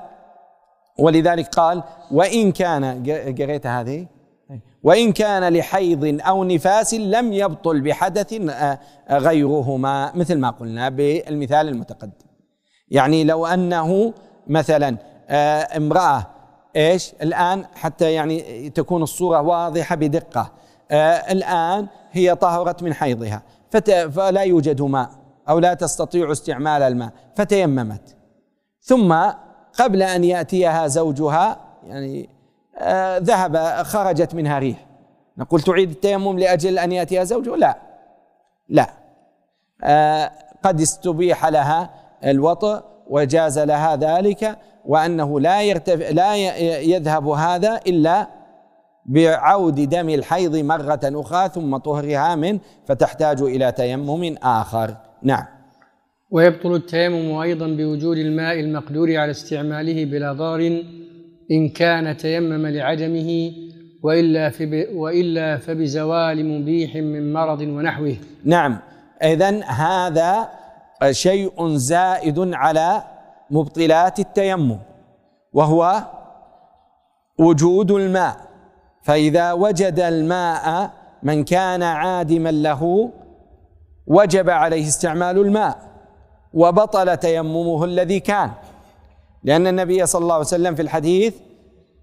[0.99, 3.03] ولذلك قال وإن كان
[3.39, 4.07] قريت هذه؟
[4.83, 8.79] وإن كان لحيض أو نفاس لم يبطل بحدث آه،
[9.11, 12.11] غيرهما مثل ما قلنا بالمثال المتقدم.
[12.89, 14.13] يعني لو أنه
[14.47, 14.97] مثلا
[15.29, 16.27] آه، امرأة
[16.75, 20.51] إيش؟ الآن حتى يعني تكون الصورة واضحة بدقة.
[20.91, 23.41] آه، الآن هي طهرت من حيضها
[24.09, 25.09] فلا يوجد ماء
[25.49, 28.15] أو لا تستطيع استعمال الماء فتيممت.
[28.81, 29.15] ثم
[29.79, 31.57] قبل أن يأتيها زوجها
[31.87, 32.29] يعني
[32.77, 34.85] آه ذهب خرجت منها ريح.
[35.37, 37.77] نقول تعيد التيمم لأجل أن يأتيها زوجها؟ لا.
[38.69, 38.89] لا.
[39.83, 40.31] آه
[40.63, 41.89] قد استبيح لها
[42.23, 46.35] الوطء وجاز لها ذلك وأنه لا يرتف لا
[46.79, 48.27] يذهب هذا إلا
[49.05, 54.95] بعود دم الحيض مرة أخرى ثم طهرها منه فتحتاج إلى تيمم آخر.
[55.21, 55.54] نعم.
[56.35, 60.83] ويبطل التيمم أيضا بوجود الماء المقدور على استعماله بلا ضار
[61.51, 63.51] إن كان تيمم لعدمه
[64.03, 64.51] وإلا,
[64.93, 68.15] وإلا فبزوال مبيح من مرض ونحوه.
[68.45, 68.77] نعم.
[69.23, 70.49] إذا هذا
[71.11, 73.03] شيء زائد على
[73.51, 74.77] مبطلات التيمم
[75.53, 76.03] وهو
[77.39, 78.35] وجود الماء.
[79.03, 80.91] فإذا وجد الماء
[81.23, 83.11] من كان عادما له
[84.07, 85.94] وجب عليه استعمال الماء.
[86.55, 88.51] وبطل تيممه الذي كان.
[89.43, 91.33] لأن النبي صلى الله عليه وسلم في الحديث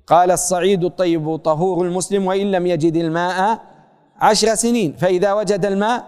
[0.06, 3.58] قال الصعيد الطيب طهور المسلم وإن لم يجد الماء
[4.20, 6.04] عشر سنين فإذا وجد الماء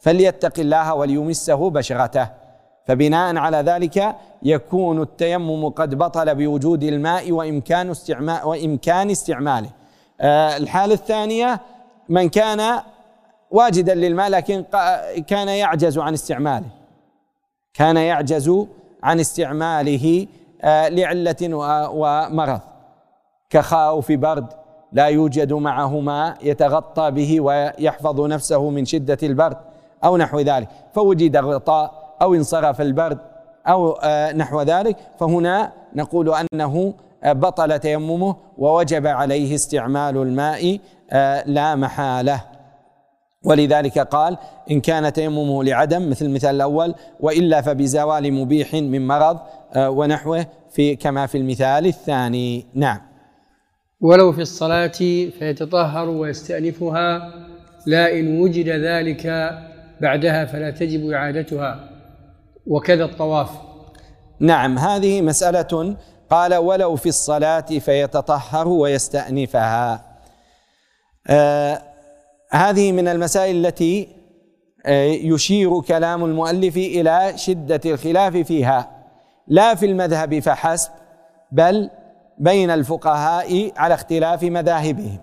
[0.00, 2.28] فليتق الله وليمسه بشرته.
[2.86, 9.70] فبناء على ذلك يكون التيمم قد بطل بوجود الماء وإمكان استعمال وإمكان استعماله.
[10.20, 11.60] آه، الحالة الثانية
[12.08, 12.80] من كان
[13.50, 14.64] واجدا للماء لكن
[15.26, 16.77] كان يعجز عن استعماله.
[17.78, 18.66] كان يعجز
[19.02, 20.26] عن استعماله
[20.62, 21.36] آه، لعلة
[21.92, 22.60] ومرض.
[23.50, 24.46] كخاوف برد
[24.92, 29.56] لا يوجد معه ماء يتغطى به ويحفظ نفسه من شدة البرد
[30.04, 30.68] أو نحو ذلك.
[30.94, 33.18] فوجد غطاء أو انصرف البرد
[33.68, 34.96] أو آه، نحو ذلك.
[35.20, 40.78] فهنا نقول أنه آه، بطل تيممه ووجب عليه استعمال الماء
[41.46, 42.57] لا محالة.
[43.44, 44.38] ولذلك قال
[44.70, 49.38] إن كان تيممه لعدم مثل المثال الأول وإلا فبزوال مبيح من مرض
[49.74, 52.66] آه، ونحوه في كما في المثال الثاني.
[52.74, 53.00] نعم.
[54.00, 54.98] ولو في الصلاة
[55.38, 57.32] فيتطهر ويستأنفها
[57.86, 59.26] لا إن وجد ذلك
[60.00, 61.90] بعدها فلا تجب إعادتها.
[62.66, 63.50] وكذا الطواف.
[64.40, 65.96] نعم هذه مسألة
[66.30, 70.04] قال ولو في الصلاة فيتطهر ويستأنفها.
[71.30, 71.87] آه
[72.50, 74.08] هذه من المسائل التي
[74.86, 78.90] آه، يشير كلام المؤلف إلى شدة الخلاف فيها.
[79.48, 80.90] لا في المذهب فحسب
[81.52, 81.90] بل
[82.38, 85.18] بين الفقهاء على اختلاف مذاهبهم.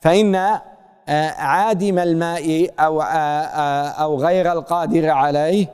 [0.00, 0.60] فإن آه،
[1.30, 5.66] عادم الماء أو آه، أو غير القادر عليه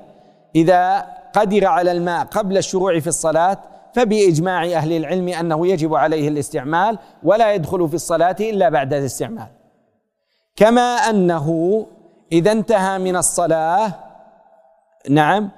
[0.56, 3.58] إذا قدر على الماء قبل الشروع في الصلاة
[3.94, 9.59] فبإجماع أهل العلم أنه يجب عليه الاستعمال ولا يدخل في الصلاة إلا بعد الاستعمال.
[10.60, 11.46] كما أنه
[12.32, 13.92] إذا انتهى من الصلاة
[15.10, 15.50] نعم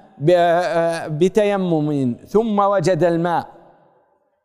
[1.07, 3.47] بتيمم ثم وجد الماء.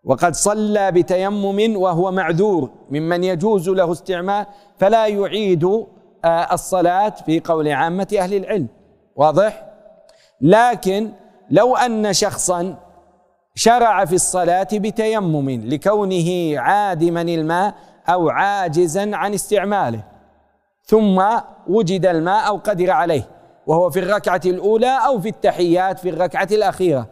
[0.05, 4.47] وقد صلى بتيمم وهو معذور ممن يجوز له استعمال
[4.79, 5.65] فلا يعيد
[6.25, 8.67] آه، الصلاة في قول عامة أهل العلم.
[9.17, 9.67] واضح؟
[10.41, 11.11] لكن
[11.51, 12.77] لو أن شخصا
[13.55, 17.75] شرع في الصلاة بتيمم لكونه عادما الماء
[18.09, 20.18] أو عاجزا عن استعماله.
[20.89, 21.23] ثم
[21.67, 23.29] وجد الماء أو قدر عليه
[23.67, 27.07] وهو في الركعة الأولى أو في التحيات في الركعة الأخيرة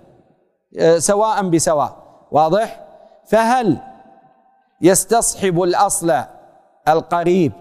[0.78, 1.96] آه، سواء بسواء
[2.30, 2.80] واضح؟
[3.26, 3.78] فهل
[4.80, 6.14] يستصحب الأصل
[6.88, 7.52] القريب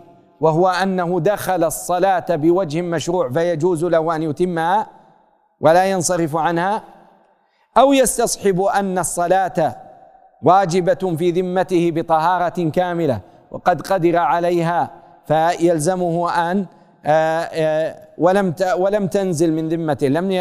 [0.42, 4.88] وهو أنه دخل الصلاة بوجه مشروع فيجوز له أن يتمها
[5.62, 6.84] ولا ينصرف عنها؟
[7.78, 9.76] أو يستصحب أن الصلاة
[10.44, 13.20] واجبة في ذمته بطهارة كاملة
[13.52, 16.66] وقد قدر عليها فيلزمه أن
[17.06, 20.32] آه، آه، ولم ولم تنزل من ذمته لم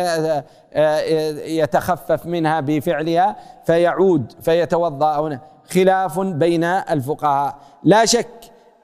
[0.75, 1.01] آه،
[1.41, 5.39] يتخفف منها بفعلها فيعود فيتوضأ
[5.71, 7.59] خلاف بين الفقهاء.
[7.85, 8.29] لا شك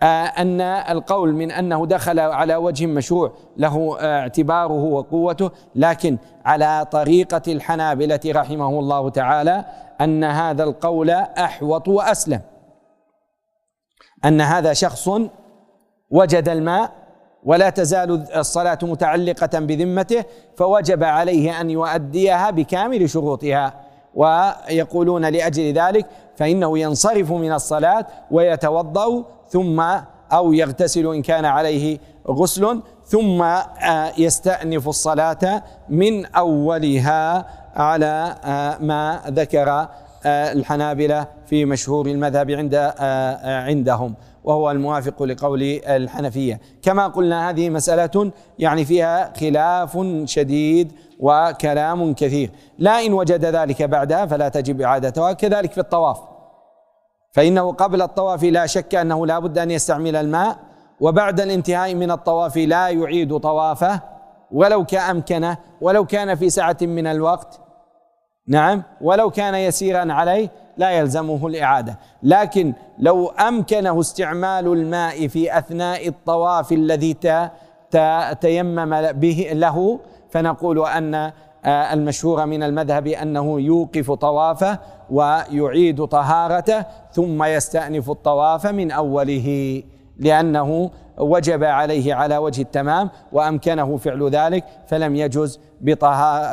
[0.03, 8.21] أن القول من أنه دخل على وجه مشروع له اعتباره وقوته لكن على طريقة الحنابلة
[8.27, 9.65] رحمه الله تعالى
[10.01, 12.41] أن هذا القول أحوط وأسلم.
[14.25, 15.09] أن هذا شخص
[16.11, 16.93] وجد الماء
[17.45, 20.25] ولا تزال الصلاة متعلقة بذمته
[20.57, 23.91] فوجب عليه أن يؤديها بكامل شروطها.
[24.15, 26.07] ويقولون لأجل ذلك
[26.37, 29.81] فإنه ينصرف من الصلاة ويتوضأ ثم
[30.33, 31.99] أو يغتسل إن كان عليه
[32.29, 37.47] غسل ثم آه، يستأنف الصلاة من أولها
[37.77, 39.89] على آه، ما ذكر
[40.27, 42.93] الحنابلة في مشهور المذهب عند
[43.45, 44.15] عندهم
[44.45, 46.61] وهو الموافق لقول الحنفية.
[46.83, 52.51] كما قلنا هذه مسألة يعني فيها خلاف شديد وكلام كثير.
[52.79, 56.19] لا إن وجد ذلك بعدها فلا تجب إعادتها كذلك في الطواف.
[57.33, 60.57] فإنه قبل الطواف لا شك أنه لا بد أن يستعمل الماء
[61.01, 64.01] وبعد الانتهاء من الطواف لا يعيد طوافه
[64.51, 67.60] ولو كأمكنه ولو كان في سعة من الوقت.
[68.51, 71.99] نعم ولو كان يسيرا عليه لا يلزمه الإعادة.
[72.23, 77.17] لكن لو أمكنه استعمال الماء في أثناء الطواف الذي
[78.41, 81.33] تيمم به له فنقول أن
[81.65, 84.79] آه، المشهور من المذهب أنه يوقف طوافه
[85.11, 89.83] ويعيد طهارته ثم يستأنف الطواف من أوله
[90.19, 90.91] لأنه
[91.21, 95.61] وجب عليه على وجه التمام وأمكنه فعل ذلك فلم يجز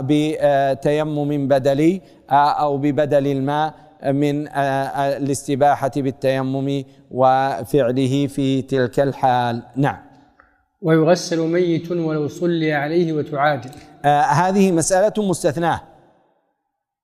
[0.07, 2.01] بتيمم بدلي
[2.32, 3.74] أو ببدل الماء
[4.05, 9.63] من الاستباحة بالتيمم وفعله في تلك الحال.
[9.76, 9.97] نعم.
[10.82, 13.70] ويغسل ميت ولو صلي عليه وتعادل
[14.05, 15.82] آه هذه مسألة مستثناة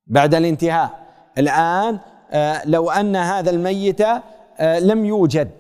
[0.08, 0.90] بعد الانتهاء.
[1.38, 2.00] الآن
[2.32, 5.52] آه لو أن هذا الميت آه لم يوجد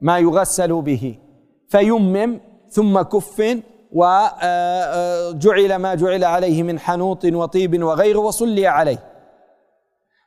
[0.00, 1.14] ما يغسل به.
[1.70, 2.40] فيمم
[2.70, 3.58] ثم كف
[3.92, 8.98] وجعل ما جعل عليه من حنوط وطيب وغيره وصلي عليه.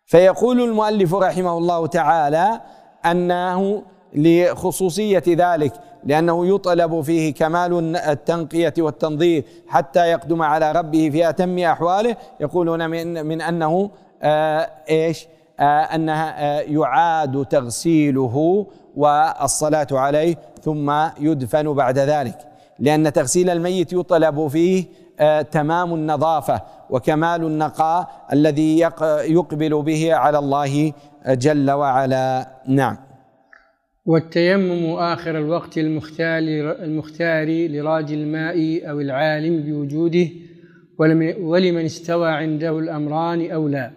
[0.05, 2.61] فيقول المؤلف رحمه الله تعالى
[3.05, 3.83] أنه
[4.13, 5.73] لخصوصية ذلك
[6.03, 12.17] لأنه يطلب فيه كمال التنقية والتنظيف حتى يقدم على ربه في أتم أحواله.
[12.39, 13.89] يقولون من, من أنه
[14.21, 15.27] آه إيش؟
[15.59, 18.65] آه أنها آه يعاد تغسيله
[18.95, 22.37] والصلاة عليه ثم يدفن بعد ذلك.
[22.79, 24.85] لأن تغسيل الميت يطلب فيه
[25.19, 28.79] آه تمام النظافة وكمال النقاء الذي
[29.27, 30.93] يقبل به على الله
[31.27, 32.47] جل وعلا.
[32.67, 32.97] نعم.
[34.05, 36.37] والتيمم آخر الوقت المختار
[36.83, 40.27] المختار لراج الماء أو العالم بوجوده
[41.39, 43.91] ولمن استوى عنده الأمران أو لا.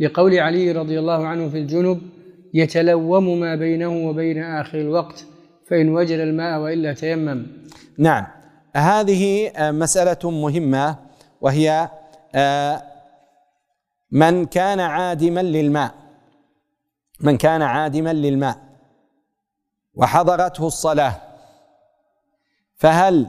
[0.00, 2.00] لقول علي رضي الله عنه في الجنب
[2.54, 5.24] يتلوم ما بينه وبين آخر الوقت
[5.70, 7.46] فإن وجد الماء وإلا تيمم.
[7.98, 8.26] نعم.
[8.76, 10.96] هذه مسألة مهمة
[11.40, 11.88] وهي
[12.34, 12.82] آه،
[14.10, 15.94] من كان عادما للماء.
[17.20, 18.56] من كان عادما للماء.
[19.94, 21.20] وحضرته الصلاة.
[22.76, 23.26] فهل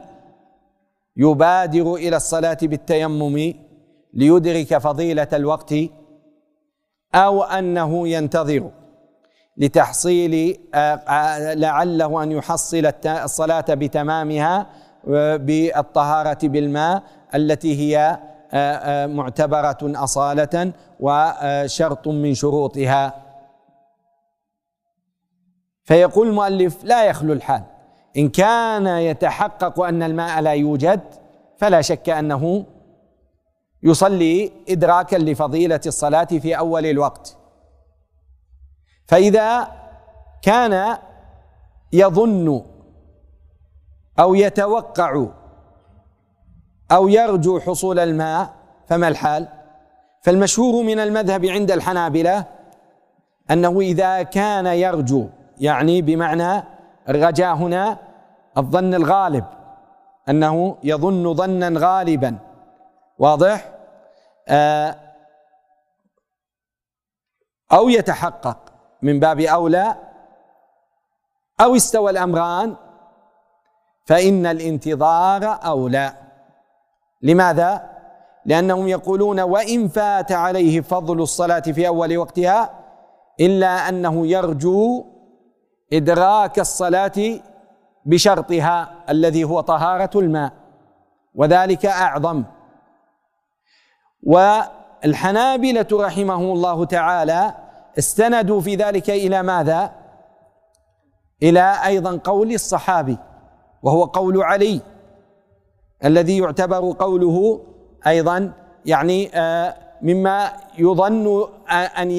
[1.17, 3.53] يبادر إلى الصلاة بالتيمم
[4.13, 5.76] ليدرك فضيلة الوقت؟
[7.15, 8.72] أو أنه ينتظر؟
[9.58, 14.70] لتحصيل آه، لعله أن يحصل الصلاة بتمامها
[15.10, 17.04] آه، بالطهارة بالماء
[17.36, 18.20] التي هي
[18.54, 23.14] آه، معتبرة أصالة وشرط من شروطها.
[25.84, 27.64] فيقول المؤلف لا يخلو الحال.
[28.18, 30.99] إن كان يتحقق أن الماء لا يوجد
[31.58, 32.66] فلا شك أنه
[33.84, 37.41] يصلي إدراكا لفضيلة الصلاة في أول الوقت.
[39.12, 39.72] فإذا
[40.41, 40.97] كان
[41.93, 42.66] يظن
[44.20, 45.26] أو يتوقع
[46.91, 48.53] أو يرجو حصول الماء
[48.88, 49.47] فما الحال؟
[50.22, 52.45] فالمشهور من المذهب عند الحنابلة
[53.51, 56.64] أنه إذا كان يرجو يعني بمعنى
[57.09, 57.97] الرجاء هنا
[58.57, 59.45] الظن الغالب
[60.30, 62.38] أنه يظن ظنا غالبا.
[63.20, 63.72] واضح؟
[64.47, 64.95] آه
[67.72, 68.70] أو يتحقق.
[69.02, 69.95] من باب أولى
[71.62, 72.76] أو استوى الأمران
[74.06, 76.14] فإن الانتظار أولى.
[77.22, 77.91] لماذا؟
[78.45, 82.70] لأنهم يقولون وإن فات عليه فضل الصلاة في أول وقتها
[83.39, 85.06] إلا أنه يرجو
[85.93, 87.39] إدراك الصلاة
[88.06, 90.52] بشرطها الذي هو طهارة الماء
[91.36, 92.43] وذلك أعظم.
[94.24, 97.54] والحنابلة رحمهم الله تعالى
[97.98, 99.92] استندوا في ذلك إلى ماذا؟
[101.44, 103.18] إلى أيضا قول الصحابي
[103.84, 104.82] وهو قول علي
[106.06, 107.62] الذي يعتبر قوله
[108.08, 108.52] أيضا
[108.86, 112.12] يعني آه، مما يظن أن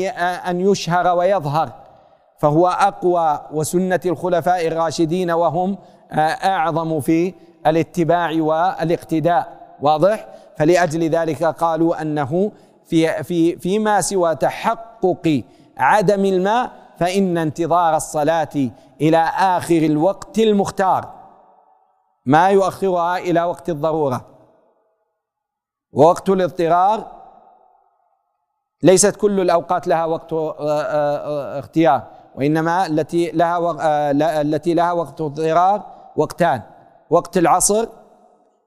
[0.49, 1.73] أن يشهر ويظهر.
[2.39, 5.79] فهو أقوى وسنة الخلفاء الراشدين وهم
[6.13, 7.35] آه، أعظم في
[7.67, 9.77] الاتباع والاقتداء.
[9.83, 12.53] واضح؟ فلأجل ذلك قالوا أنه
[12.85, 15.43] في في فيما سوى تحقق
[15.79, 18.71] عدم الماء فإن انتظار الصلاة
[19.01, 21.23] إلى آخر الوقت المختار.
[22.27, 24.27] ما يؤخرها إلى وقت الضرورة.
[25.93, 27.07] ووقت الاضطرار
[28.83, 32.03] ليست كل الأوقات لها وقت آه، آه، آه، اختيار
[32.35, 33.71] وإنما التي لها
[34.41, 35.83] التي لها وقت اضطرار
[36.17, 36.63] وقتان.
[37.11, 37.89] وقت العصر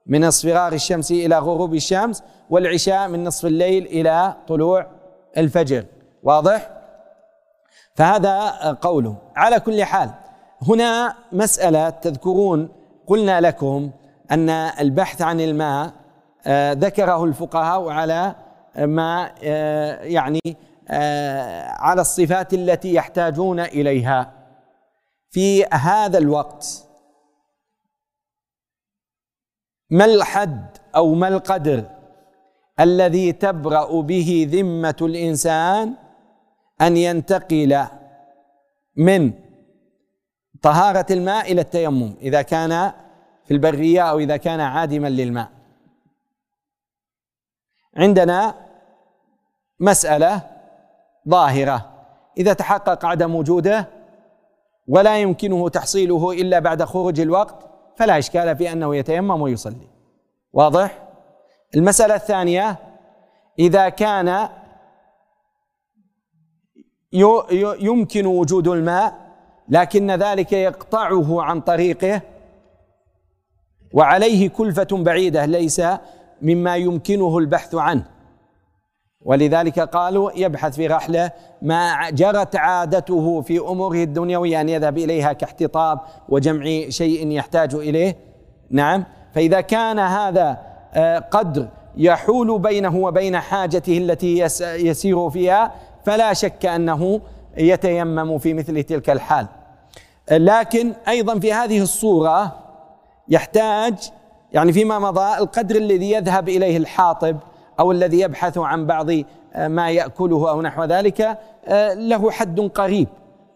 [0.07, 4.87] من اصفرار الشمس إلى غروب الشمس والعشاء من نصف الليل إلى طلوع
[5.37, 5.85] الفجر.
[6.23, 6.74] واضح؟
[7.95, 8.49] فهذا
[8.81, 9.17] قوله.
[9.35, 10.09] على كل حال
[10.61, 12.69] هنا مسألة تذكرون
[13.07, 13.91] قلنا لكم
[14.31, 15.93] أن البحث عن الماء
[16.47, 18.35] آه، ذكره الفقهاء على
[18.77, 20.39] ما آه، يعني
[20.89, 24.31] آه، على الصفات التي يحتاجون إليها.
[25.29, 26.85] في هذا الوقت
[29.89, 31.83] ما الحد أو ما القدر
[32.79, 35.93] الذي تبرأ به ذمة الإنسان
[36.81, 37.85] أن ينتقل
[38.95, 39.33] من
[40.61, 42.91] طهارة الماء إلى التيمم إذا كان
[43.45, 45.49] في البرية أو إذا كان عادما للماء.
[47.97, 48.55] عندنا
[49.79, 50.41] مسألة
[51.29, 51.91] ظاهرة.
[52.37, 53.87] إذا تحقق عدم وجوده
[54.87, 59.87] ولا يمكنه تحصيله إلا بعد خروج الوقت فلا إشكال في أنه يتيمم ويصلي.
[60.53, 61.07] واضح؟
[61.75, 62.75] المسألة الثانية
[63.59, 64.49] إذا كان
[67.79, 69.13] يمكن وجود الماء
[69.69, 72.21] لكن ذلك يقطعه عن طريقه.
[73.93, 75.81] وعليه كلفة بعيدة ليس
[76.41, 78.05] مما يمكنه البحث عنه.
[79.21, 85.99] ولذلك قالوا يبحث في رحلة ما جرت عادته في أموره الدنيوية أن يذهب إليها كاحتطاب
[86.29, 88.15] وجمع شيء يحتاج إليه.
[88.69, 89.03] نعم.
[89.33, 90.57] فإذا كان هذا
[90.93, 95.71] آه، قدر يحول بينه وبين حاجته التي يسير فيها
[96.05, 97.21] فلا شك أنه
[97.57, 99.47] يتيمم في مثل تلك الحال.
[100.31, 102.59] لكن أيضا في هذه الصورة
[103.27, 104.11] يحتاج
[104.53, 107.37] يعني فيما مضى القدر الذي يذهب إليه الحاطب
[107.79, 109.09] أو الذي يبحث عن بعض
[109.53, 111.21] آه، ما يأكله أو نحو ذلك
[111.65, 113.07] آه، له حد قريب.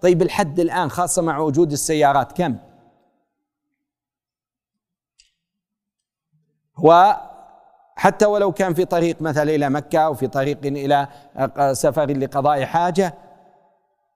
[0.01, 2.55] طيب الحد الآن خاصة مع وجود السيارات كم؟
[7.99, 11.07] وحتى ولو كان في طريق مثلا إلى مكة أو في طريق إلى
[11.71, 13.13] سفر لقضاء حاجة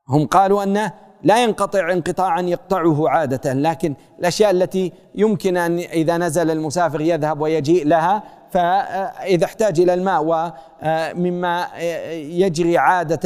[0.10, 0.92] هم قالوا أنه
[1.24, 7.88] لا ينقطع انقطاعا يقطعه عادة لكن الأشياء التي يمكن أن إذا نزل المسافر يذهب ويجيء
[7.88, 11.68] لها فإذا احتاج إلى الماء ومما
[12.14, 13.20] يجري عادة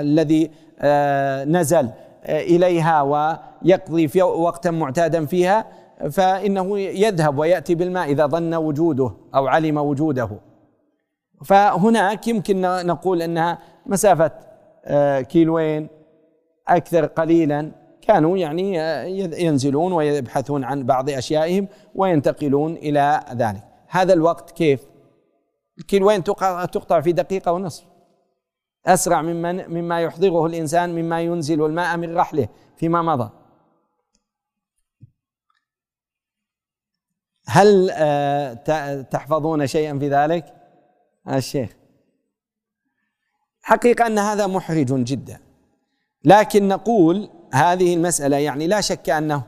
[0.00, 0.50] الذي
[1.50, 1.90] نزل
[2.28, 5.64] إليها ويقضي في وقتا معتادا فيها
[6.10, 10.30] فإنه يذهب ويأتي بالماء إذا ظن وجوده أو علم وجوده.
[11.44, 14.30] فهناك يمكن نقول أنها مسافة
[15.22, 15.88] كيلوين
[16.68, 17.72] أكثر قليلا.
[18.02, 18.76] كانوا يعني
[19.44, 23.64] ينزلون ويبحثون عن بعض أشيائهم وينتقلون إلى ذلك.
[23.88, 24.80] هذا الوقت كيف؟
[25.78, 27.84] الكيلوين تقطع في دقيقة ونصف.
[28.86, 33.30] أسرع ممن مما يحضره الإنسان مما ينزل الماء من رحله فيما مضى.
[37.46, 38.52] هل آه،
[39.02, 40.44] تحفظون شيئا في ذلك؟
[41.28, 41.70] الشيخ.
[43.62, 45.38] حقيقة أن هذا محرج جدا.
[46.24, 49.42] لكن نقول هذه المسألة يعني لا شك أنه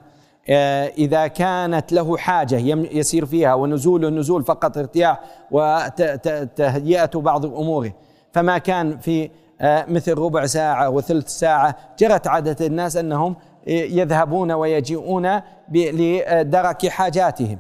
[0.49, 2.57] آه، إذا كانت له حاجة
[2.97, 5.21] يسير فيها ونزول النزول فقط ارتياح
[5.51, 7.93] وتهيئة بعض أموره.
[8.33, 9.31] فما كان في
[9.61, 13.37] آه، مثل ربع ساعة وثلث ساعة جرت عادة الناس أنهم
[13.67, 15.41] يذهبون ويجيئون
[15.73, 17.59] لدرك حاجاتهم.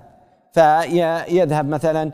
[0.56, 2.12] فيذهب مثلا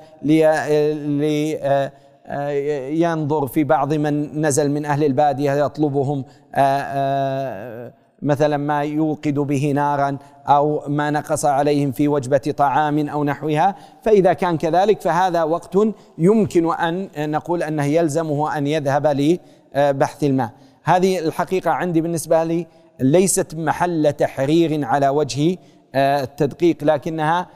[2.91, 6.25] ينظر في بعض من نزل من أهل البادية يطلبهم
[6.55, 13.25] آه، آه، مثلا ما يوقد به نارا أو ما نقص عليهم في وجبة طعام أو
[13.25, 13.75] نحوها.
[14.03, 15.79] فإذا كان كذلك فهذا وقت
[16.19, 20.51] يمكن أن نقول أنه يلزمه أن يذهب لبحث الماء.
[20.85, 22.67] هذه الحقيقة عندي بالنسبة لي
[23.01, 25.57] ليست محل تحرير على وجه
[25.95, 27.47] آه، التدقيق لكنها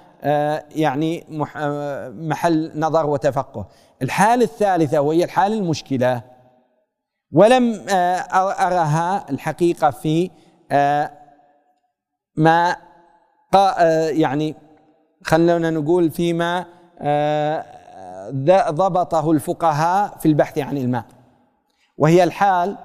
[0.70, 1.24] يعني
[2.10, 3.66] محل نظر وتفقه.
[4.02, 6.22] الحالة الثالثة وهي الحالة المشكلة.
[7.32, 8.18] ولم آه،
[8.66, 10.30] أرها الحقيقة في
[10.72, 11.10] آه،
[12.36, 12.76] ما
[14.08, 14.54] يعني
[15.24, 16.66] خلونا نقول فيما
[18.70, 21.04] ضبطه الفقهاء في البحث عن الماء
[21.98, 22.76] وهي الحال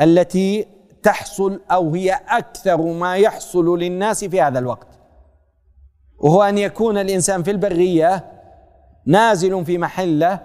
[0.00, 0.66] التي
[1.02, 4.93] تحصل أو هي أكثر ما يحصل للناس في هذا الوقت.
[6.18, 8.32] وهو أن يكون الإنسان في البرية
[9.06, 10.40] نازل في محلة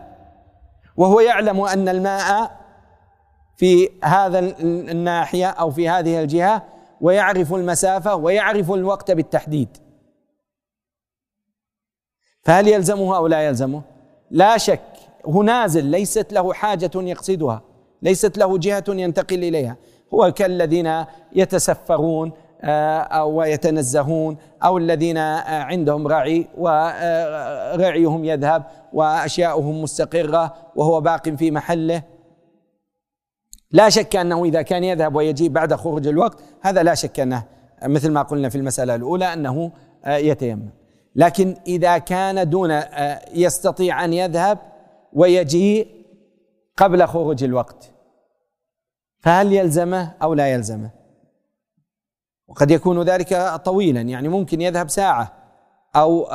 [0.98, 2.60] وهو يعلم أن الماء
[3.58, 6.64] في هذا الناحية أو في هذه الجهة
[7.02, 9.78] ويعرف المسافة ويعرف الوقت بالتحديد.
[12.44, 13.82] فهل يلزمه أو لا يلزمه؟
[14.32, 14.82] لا شك
[15.26, 17.62] هو نازل ليست له حاجة يقصدها
[18.02, 19.78] ليست له جهة ينتقل إليها.
[20.14, 21.06] هو كالذين
[21.36, 22.32] يتسفرون
[22.64, 32.04] أو يتنزهون أو الذين آه، عندهم رعي ورعيهم يذهب وأشياؤهم مستقرة وهو باق في محله.
[33.72, 37.44] لا شك أنه إذا كان يذهب ويجيب بعد خروج الوقت هذا لا شك أنه
[37.84, 39.72] مثل ما قلنا في المسألة الأولى أنه
[40.06, 40.70] آه، يتيمم.
[41.16, 42.82] لكن إذا كان دون
[43.34, 44.58] يستطيع أن يذهب
[45.14, 45.88] ويجيء
[46.78, 47.92] قبل خروج الوقت
[49.20, 50.99] فهل يلزمه أو لا يلزمه؟
[52.50, 55.34] وقد يكون ذلك طويلا يعني ممكن يذهب ساعة
[55.96, 56.26] أو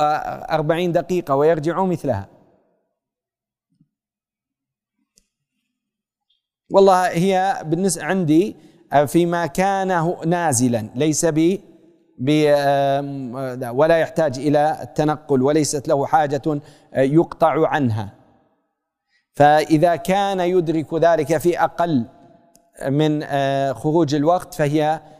[0.49, 2.27] أربعين دقيقة ويرجع مثلها.
[6.71, 8.55] والله هي بالنسبة عندي
[9.05, 11.59] فيما كان نازلا ليس ب
[13.73, 16.61] ولا يحتاج إلى التنقل وليست له حاجة
[16.93, 18.13] يقطع عنها.
[19.35, 22.05] فإذا كان يدرك ذلك في أقل
[22.89, 25.14] من آه، خروج الوقت فهي آه،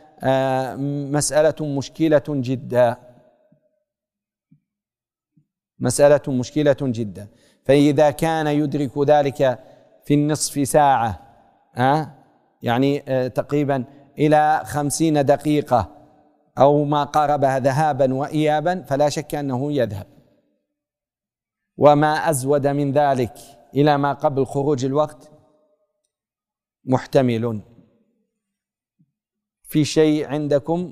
[1.10, 2.96] مسألة مشكلة جدا.
[5.78, 7.28] مسألة مشكلة جدا.
[7.64, 9.58] فإذا كان يدرك ذلك
[10.04, 11.26] في النصف ساعة
[12.62, 13.84] يعني آه، تقريبا
[14.18, 15.96] إلى خمسين دقيقة
[16.58, 20.06] أو ما قاربها ذهابا وإيابا فلا شك أنه يذهب.
[21.76, 23.34] وما أزود من ذلك
[23.74, 25.30] إلى ما قبل خروج الوقت
[26.84, 27.75] محتمل.
[29.66, 30.90] في شيء عندكم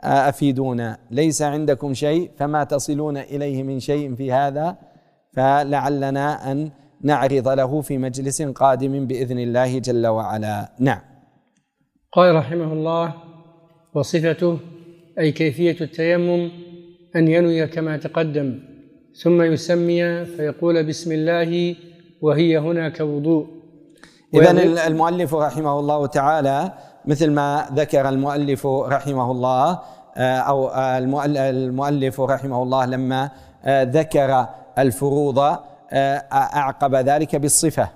[0.00, 0.98] أفيدونا.
[1.10, 4.76] ليس عندكم شيء فما تصلون إليه من شيء في هذا
[5.32, 6.70] فلعلنا أن
[7.02, 10.72] نعرض له في مجلس قادم بإذن الله جل وعلا.
[10.78, 11.00] نعم.
[12.12, 13.14] قال رحمه الله
[13.94, 14.58] وصفته
[15.18, 16.50] أي كيفية التيمم
[17.16, 18.60] أن ينوي كما تقدم
[19.22, 21.76] ثم يسمي فيقول بسم الله
[22.22, 23.46] وهي هنا كوضوء
[24.34, 26.72] إذا المؤلف رحمه الله تعالى
[27.06, 29.80] مثل ما ذكر المؤلف رحمه الله
[30.16, 33.30] آه، أو المؤلف رحمه الله لما
[33.64, 34.46] آه، ذكر
[34.78, 37.88] الفروض آه، أعقب ذلك بالصفة.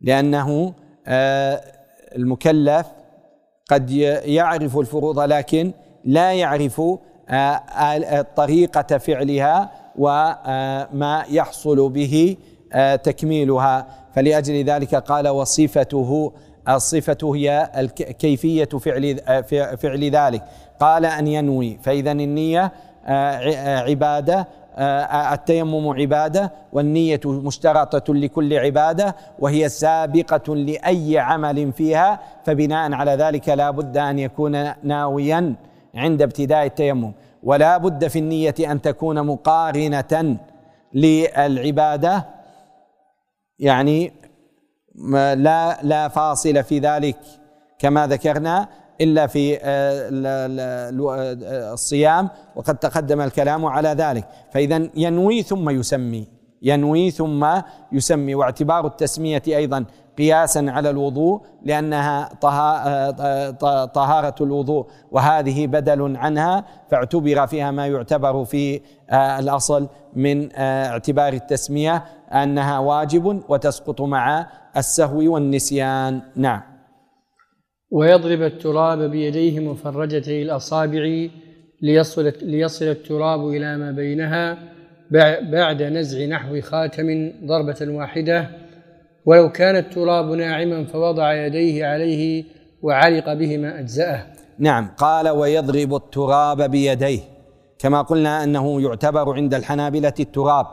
[0.00, 0.74] لأنه
[2.16, 2.86] المكلف
[3.70, 5.72] قد يعرف الفروض لكن
[6.04, 6.82] لا يعرف
[8.36, 12.36] طريقة فعلها وما يحصل به
[13.02, 13.86] تكميلها.
[14.14, 16.32] فلأجل ذلك قال وصفته
[16.76, 17.70] الصفة هي
[18.18, 19.20] كيفية فعل
[19.76, 20.42] فعل ذلك.
[20.80, 21.78] قال أن ينوي.
[21.82, 22.72] فإذا النية
[23.06, 32.92] آه، عبادة آه، التيمم عبادة والنية مشترطة لكل عبادة وهي سابقة لأي عمل فيها فبناء
[32.92, 35.54] على ذلك لا بد أن يكون ناويا
[35.94, 37.12] عند ابتداء التيمم.
[37.42, 40.36] ولا بد في النية أن تكون مقارنة
[40.94, 42.26] للعبادة
[43.58, 44.12] يعني
[45.34, 47.16] لا لا فاصل في ذلك
[47.78, 48.68] كما ذكرنا
[49.00, 54.28] إلا في آه، آه، الصيام وقد تقدم الكلام على ذلك.
[54.50, 56.26] فإذا ينوي ثم يسمي
[56.62, 57.46] ينوي ثم
[57.92, 58.34] يسمي.
[58.34, 59.84] واعتبار التسمية أيضا
[60.18, 63.50] قياسا على الوضوء لأنها آه،
[63.84, 68.80] طهارة الوضوء وهذه بدل عنها فاعتبر فيها ما يعتبر في
[69.12, 74.46] الأصل من اعتبار التسمية أنها واجب وتسقط مع
[74.76, 76.20] السهو والنسيان.
[76.36, 76.60] نعم.
[77.90, 81.28] ويضرب التراب بيديه مفرجتي الأصابع
[81.82, 84.58] ليصل, ليصل التراب إلى ما بينها
[85.52, 88.50] بعد نزع نحو خاتم ضربة واحدة.
[89.26, 92.44] ولو كان التراب ناعما فوضع يديه عليه
[92.82, 94.26] وعلق بهما أجزأه.
[94.58, 94.90] نعم.
[94.96, 97.20] قال ويضرب التراب بيديه.
[97.78, 100.66] كما قلنا أنه يعتبر عند الحنابلة التراب.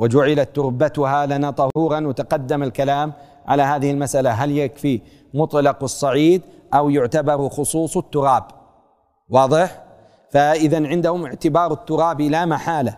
[0.00, 2.06] وجعلت تربتها لنا طهورا.
[2.06, 3.12] وتقدم الكلام
[3.46, 4.30] على هذه المسألة.
[4.30, 5.00] هل يكفي
[5.34, 6.42] مطلق الصعيد
[6.74, 8.44] أو يعتبر خصوص التراب؟
[9.30, 9.82] واضح؟
[10.30, 12.96] فإذا عندهم اعتبار التراب لا محالة.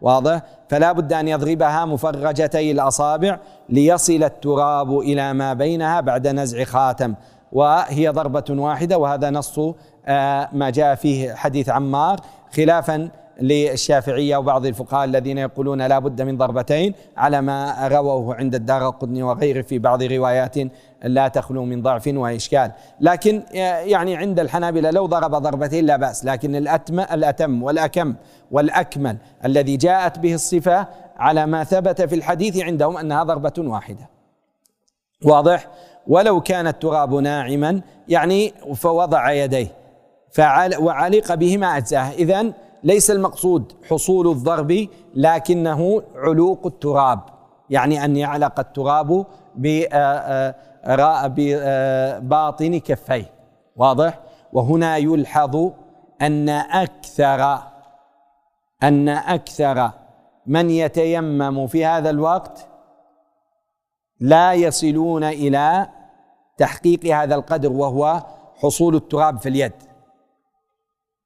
[0.00, 3.38] واضح؟ فلا بد أن يضربها مفرجتي الأصابع
[3.68, 7.14] ليصل التراب إلى ما بينها بعد نزع خاتم.
[7.52, 8.98] وهي ضربة واحدة.
[8.98, 9.58] وهذا نص
[10.06, 12.20] آه، ما جاء فيه حديث عمار.
[12.56, 13.10] خلافا
[13.40, 19.22] للشافعية وبعض الفقهاء الذين يقولون لا بد من ضربتين على ما رووه عند الدار قطني
[19.22, 20.56] وغيره في بعض روايات
[21.04, 22.72] لا تخلو من ضعف وإشكال.
[23.00, 23.42] لكن
[23.84, 28.14] يعني عند الحنابلة لو ضرب ضربتين لا بأس لكن الأتم, الأتم والأكم
[28.50, 34.08] والأكمل الذي جاءت به الصفة على ما ثبت في الحديث عندهم أنها ضربة واحدة.
[35.24, 35.68] واضح؟
[36.06, 39.66] ولو كان التراب ناعما يعني فوضع يديه
[40.30, 42.52] فعل وعلق بهما أجزاه إذن
[42.84, 47.20] ليس المقصود حصول الضرب لكنه علوق التراب.
[47.70, 49.26] يعني أن يعلق التراب
[51.36, 53.32] بباطن كفيه.
[53.76, 54.20] واضح؟
[54.52, 55.70] وهنا يلحظ
[56.22, 57.58] أن أكثر
[58.82, 59.90] أن أكثر
[60.46, 62.68] من يتيمم في هذا الوقت
[64.20, 65.86] لا يصلون إلى
[66.58, 68.22] تحقيق هذا القدر وهو
[68.62, 69.72] حصول التراب في اليد.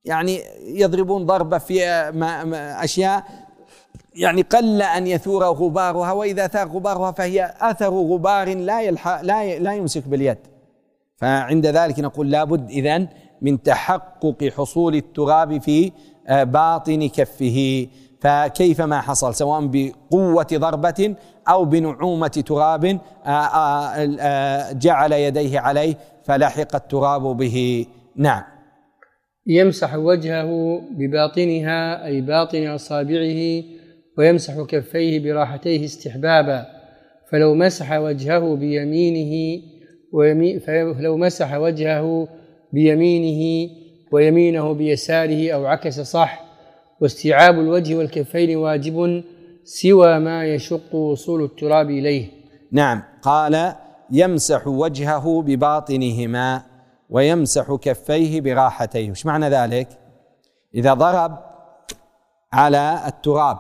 [0.07, 1.85] يعني يضربون ضربة في
[2.83, 3.25] أشياء
[4.15, 9.75] يعني قل أن يثور غبارها وإذا ثار غبارها فهي أثر غبار لا يلحق لا لا
[9.75, 10.39] يمسك باليد.
[11.17, 13.09] فعند ذلك نقول لابد إذن
[13.43, 15.93] من تحقق حصول التراب في
[16.29, 17.87] آه، باطن كفه.
[18.21, 21.15] فكيف ما حصل؟ سواء بقوة ضربة
[21.49, 27.87] أو بنعومة تراب آه، آه، جعل يديه عليه فلحق التراب به.
[28.17, 28.56] نعم.
[29.47, 33.63] يمسح وجهه بباطنها أي باطن أصابعه
[34.19, 36.67] ويمسح كفيه براحتيه استحبابا.
[37.33, 39.63] فلو مسح وجهه بيمينه
[40.13, 42.29] ويمي فلو مسح وجهه
[42.73, 43.71] بيمينه
[44.13, 46.47] ويمينه بيساره أو عكس صح.
[47.01, 49.23] واستيعاب الوجه والكفين واجب
[49.65, 52.27] سوى ما يشق وصول التراب إليه.
[52.73, 53.03] نعم.
[53.23, 53.73] قال
[54.11, 56.63] يمسح وجهه بباطنهما.
[57.11, 59.11] ويمسح كفيه براحتيه.
[59.11, 59.89] وش معنى ذلك؟
[60.75, 61.39] إذا ضرب
[62.53, 63.59] على التراب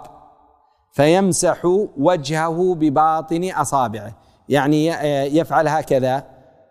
[0.92, 1.64] فيمسح
[1.96, 4.12] وجهه بباطن أصابعه.
[4.48, 4.86] يعني
[5.36, 6.24] يفعل هكذا.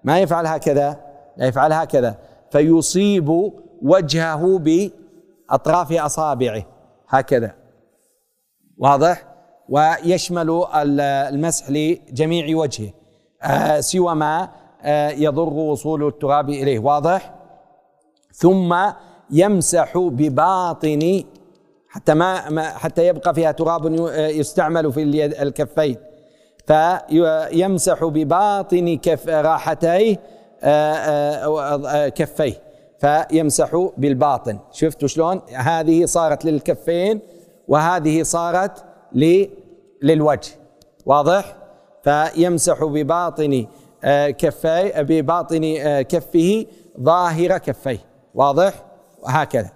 [0.03, 0.99] ما يفعل هكذا؟
[1.38, 2.17] لا يفعل هكذا.
[2.51, 3.51] فيصيب
[3.82, 6.63] وجهه بأطراف أصابعه.
[7.07, 7.55] هكذا.
[8.78, 9.23] واضح؟
[9.69, 12.93] ويشمل المسح لجميع وجهه.
[13.43, 14.49] آه، سوى ما آه،
[15.17, 17.34] يضر وصول التراب إليه واضح؟
[18.34, 18.76] ثم
[19.32, 21.23] يمسح بباطن
[21.89, 25.97] حتى ما حتى يبقى فيها تراب يستعمل في الكفين.
[26.67, 30.19] فيمسح بباطن كف راحتيه
[30.63, 30.95] آه،
[31.86, 32.61] آه، كفيه.
[32.99, 34.59] فيمسح بالباطن.
[34.71, 37.19] شفتوا شلون؟ هذه صارت للكفين
[37.67, 38.86] وهذه صارت
[40.01, 40.51] للوجه.
[41.05, 41.55] واضح؟
[42.03, 43.65] فيمسح بباطن آه،
[44.37, 46.65] كفي بباطن كفه
[47.01, 47.99] ظاهر كفيه.
[48.33, 48.73] واضح؟
[49.21, 49.69] وهكذا.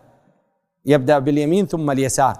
[0.86, 2.38] يبدأ باليمين ثم اليسار.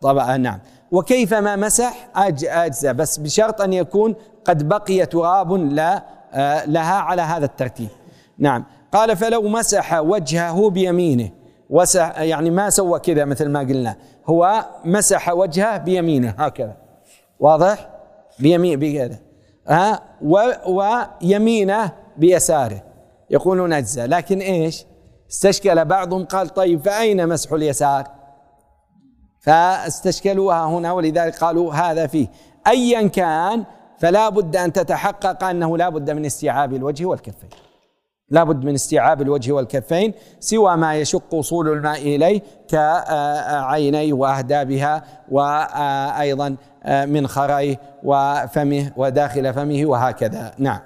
[0.00, 0.58] طبعا نعم.
[0.92, 4.14] وكيف ما مسح؟ أج أجزاء بس بشرط أن يكون
[4.44, 7.88] قد بقي تراب لا آه، لها على هذا الترتيب.
[8.38, 8.64] نعم.
[8.92, 11.30] قال فلو مسح وجهه بيمينه.
[11.70, 13.96] وسح يعني ما سوى كذا مثل ما قلنا.
[14.26, 16.34] هو مسح وجهه بيمينه.
[16.38, 16.76] هكذا.
[17.40, 17.88] واضح؟
[18.38, 19.25] بيمين بكذا
[19.68, 20.02] ها؟
[20.66, 22.82] ويمينه بيساره.
[23.30, 24.06] يقولون أجزاء.
[24.06, 24.84] لكن إيش؟
[25.30, 28.06] استشكل بعضهم قال طيب فأين مسح اليسار؟
[29.40, 32.28] فاستشكلوها هنا ولذلك قالوا هذا فيه.
[32.66, 33.64] أيا كان
[33.98, 37.65] فلا بد أن تتحقق أنه لا بد من استيعاب الوجه والكفين.
[38.30, 46.56] لا بد من استيعاب الوجه والكفين سوى ما يشق وصول الماء إليه كعينيه وأهدابها وأيضا
[46.86, 50.54] من خريه وفمه وداخل فمه وهكذا.
[50.58, 50.80] نعم.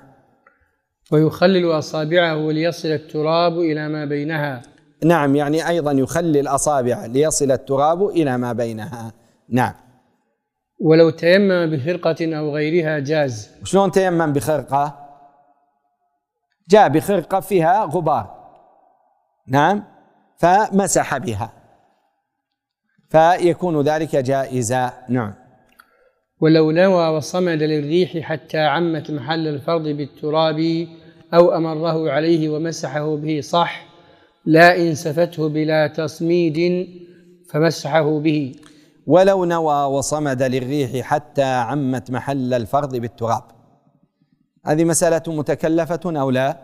[1.12, 4.62] ويخلل أصابعه ليصل التراب إلى ما بينها.
[5.05, 9.12] نعم يعني أيضا يخلل أصابعه ليصل التراب إلى ما بينها.
[9.49, 9.72] نعم.
[10.80, 13.51] ولو تيمم بخرقة أو غيرها جاز.
[13.64, 15.10] شلون تيمم بخرقة؟
[16.71, 18.41] جاء بخرقة فيها غبار.
[19.49, 19.85] نعم؟
[20.39, 21.53] فمسح بها.
[23.09, 24.93] فيكون ذلك جائزا.
[25.09, 25.35] نعم.
[26.41, 30.87] ولو نوى وصمد للريح حتى عمت محل الفرض بالتراب
[31.35, 33.85] أو أمره عليه ومسحه به صح
[34.45, 36.89] لا إن سفته بلا تصميد
[37.51, 38.55] فمسحه به.
[39.07, 43.43] ولو نوى وصمد للريح حتى عمت محل الفرض بالتراب.
[44.67, 46.57] هذه مسألة متكلفة أو لا؟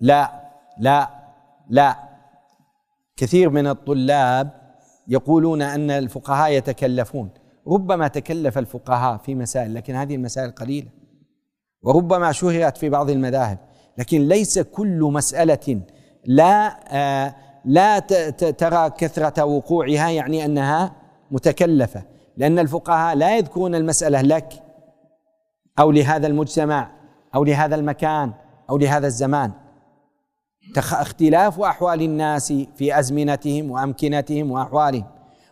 [0.00, 0.30] لا
[0.78, 1.08] لا
[1.68, 1.96] لا.
[3.16, 4.50] كثير من الطلاب
[5.08, 7.30] يقولون أن الفقهاء يتكلفون.
[7.68, 10.88] ربما تكلف الفقهاء في مسائل لكن هذه المسائل قليلة.
[11.82, 13.58] وربما شهرت في بعض المذاهب.
[13.98, 15.80] لكن ليس كل مسألة
[16.24, 17.34] لا آه
[17.64, 17.98] لا
[18.58, 20.92] ترى كثرة وقوعها يعني أنها
[21.30, 22.02] متكلفة.
[22.36, 24.62] لأن الفقهاء لا يذكرون المسألة لك
[25.78, 26.99] أو لهذا المجتمع.
[27.34, 28.32] أو لهذا المكان
[28.70, 29.52] أو لهذا الزمان.
[30.76, 35.06] اختلاف أحوال الناس في أزمنتهم وأمكنتهم وأحوالهم.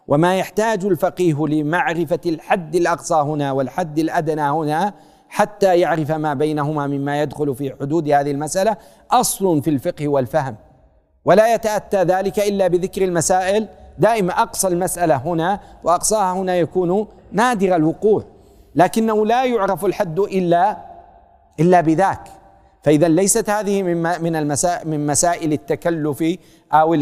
[0.08, 4.94] وما يحتاج الفقيه لمعرفة الحد الأقصى هنا والحد الأدنى هنا
[5.28, 8.76] حتى يعرف ما بينهما مما يدخل في حدود هذه المسألة
[9.10, 10.56] أصل في الفقه والفهم.
[11.24, 13.68] ولا يتأتى ذلك إلا بذكر المسائل.
[13.98, 18.24] دائما أقصى المسألة هنا وأقصاها هنا يكون نادر الوقوع.
[18.74, 20.87] لكنه لا يعرف الحد إلا
[21.60, 22.20] إلا بذاك.
[22.82, 26.24] فإذا ليست هذه من من المسائل من مسائل التكلف
[26.72, 26.94] أو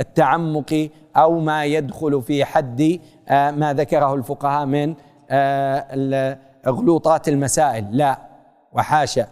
[0.00, 4.94] التعمق أو ما يدخل في حد آه، ما ذكره الفقهاء من
[5.30, 7.86] آه، غلوطات المسائل.
[7.92, 8.18] لا
[8.72, 9.26] وحاشا.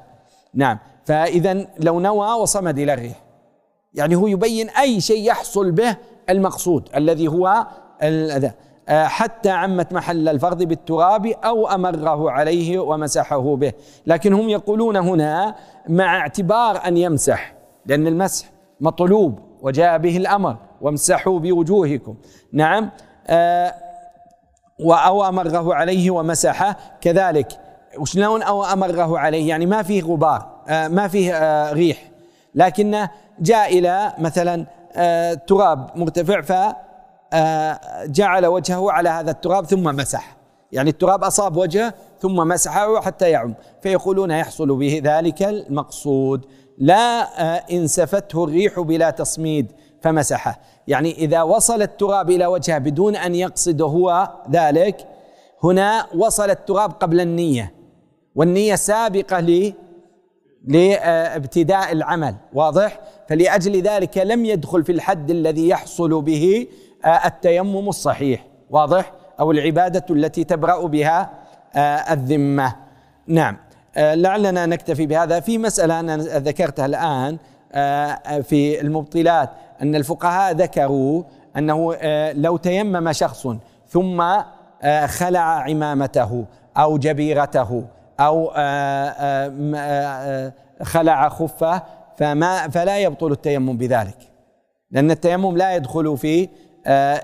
[0.55, 0.79] نعم.
[1.05, 3.23] فإذا لو نوى وصمد إلى الريح.
[3.95, 5.97] يعني هو يبين أي شيء يحصل به
[6.31, 7.67] المقصود الذي هو
[8.01, 8.53] آه،
[8.91, 13.73] حتى عمت محل الفرض بالتراب أو أمره عليه ومسحه به.
[14.07, 15.55] لكن هم يقولون هنا
[15.89, 17.55] مع اعتبار أن يمسح
[17.87, 18.47] لأن المسح
[18.81, 22.17] مطلوب وجاء به الأمر وامسحوا بوجوهكم.
[22.53, 22.91] نعم
[23.27, 23.75] آه،
[24.81, 27.49] أو أمره عليه ومسحه كذلك.
[27.99, 32.11] وشلون أو أمره عليه؟ يعني ما فيه غبار آه، ما فيه ريح.
[32.55, 33.11] لكنه
[33.41, 34.67] جاء إلى مثلا
[35.47, 36.53] تراب مرتفع ف
[38.05, 40.37] جعل وجهه على هذا التراب ثم مسح.
[40.73, 43.55] يعني التراب أصاب وجهه ثم مسحه حتى يعم.
[43.83, 46.47] فيقولون يحصل به ذلك المقصود.
[46.79, 47.23] لا
[47.73, 49.73] انسفته الريح بلا تصميد
[50.03, 50.61] فمسحه.
[50.87, 55.07] يعني إذا وصل التراب إلى وجهه بدون أن يقصد هو ذلك
[55.65, 57.75] هنا وصل التراب قبل النية.
[58.35, 59.75] والنية سابقة لي
[60.69, 62.35] لابتداء العمل.
[62.55, 69.51] واضح؟ فلأجل ذلك لم يدخل في الحد الذي يحصل به آه، التيمم الصحيح واضح؟ أو
[69.51, 71.31] العبادة التي تبرأ بها
[71.75, 72.75] آه، الذمة.
[73.27, 73.57] نعم.
[73.97, 75.41] آه، لعلنا نكتفي بهذا.
[75.41, 77.39] في مسألة أنا ذكرتها الآن
[78.43, 79.51] في المبطلات
[79.83, 81.23] أن الفقهاء ذكروا
[81.57, 81.97] أنه
[82.33, 83.47] لو تيمم شخص
[83.89, 84.25] ثم
[85.07, 86.45] خلع عمامته
[86.77, 87.85] أو جبيرته
[88.21, 88.51] أو
[90.83, 91.83] خلع خفة
[92.17, 94.17] فما فلا يبطل التيمم بذلك.
[94.91, 96.49] لأن التيمم لا يدخل في آه،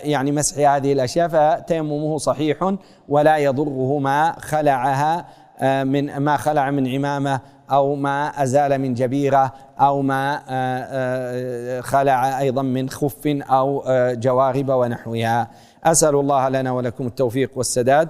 [0.02, 2.74] يعني مسح هذه الأشياء فتيممه صحيح
[3.08, 5.26] ولا يضره ما خلعها
[5.58, 7.40] آه، من ما خلع من عمامة
[7.70, 15.50] أو ما أزال من جبيرة أو ما آه، خلع أيضا من خف أو جوارب ونحوها.
[15.84, 18.08] أسأل الله لنا ولكم التوفيق والسداد.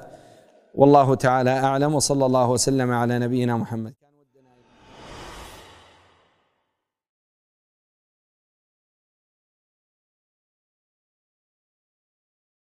[0.75, 4.04] والله تعالى أعلم وصلى الله وسلم على نبينا محمد.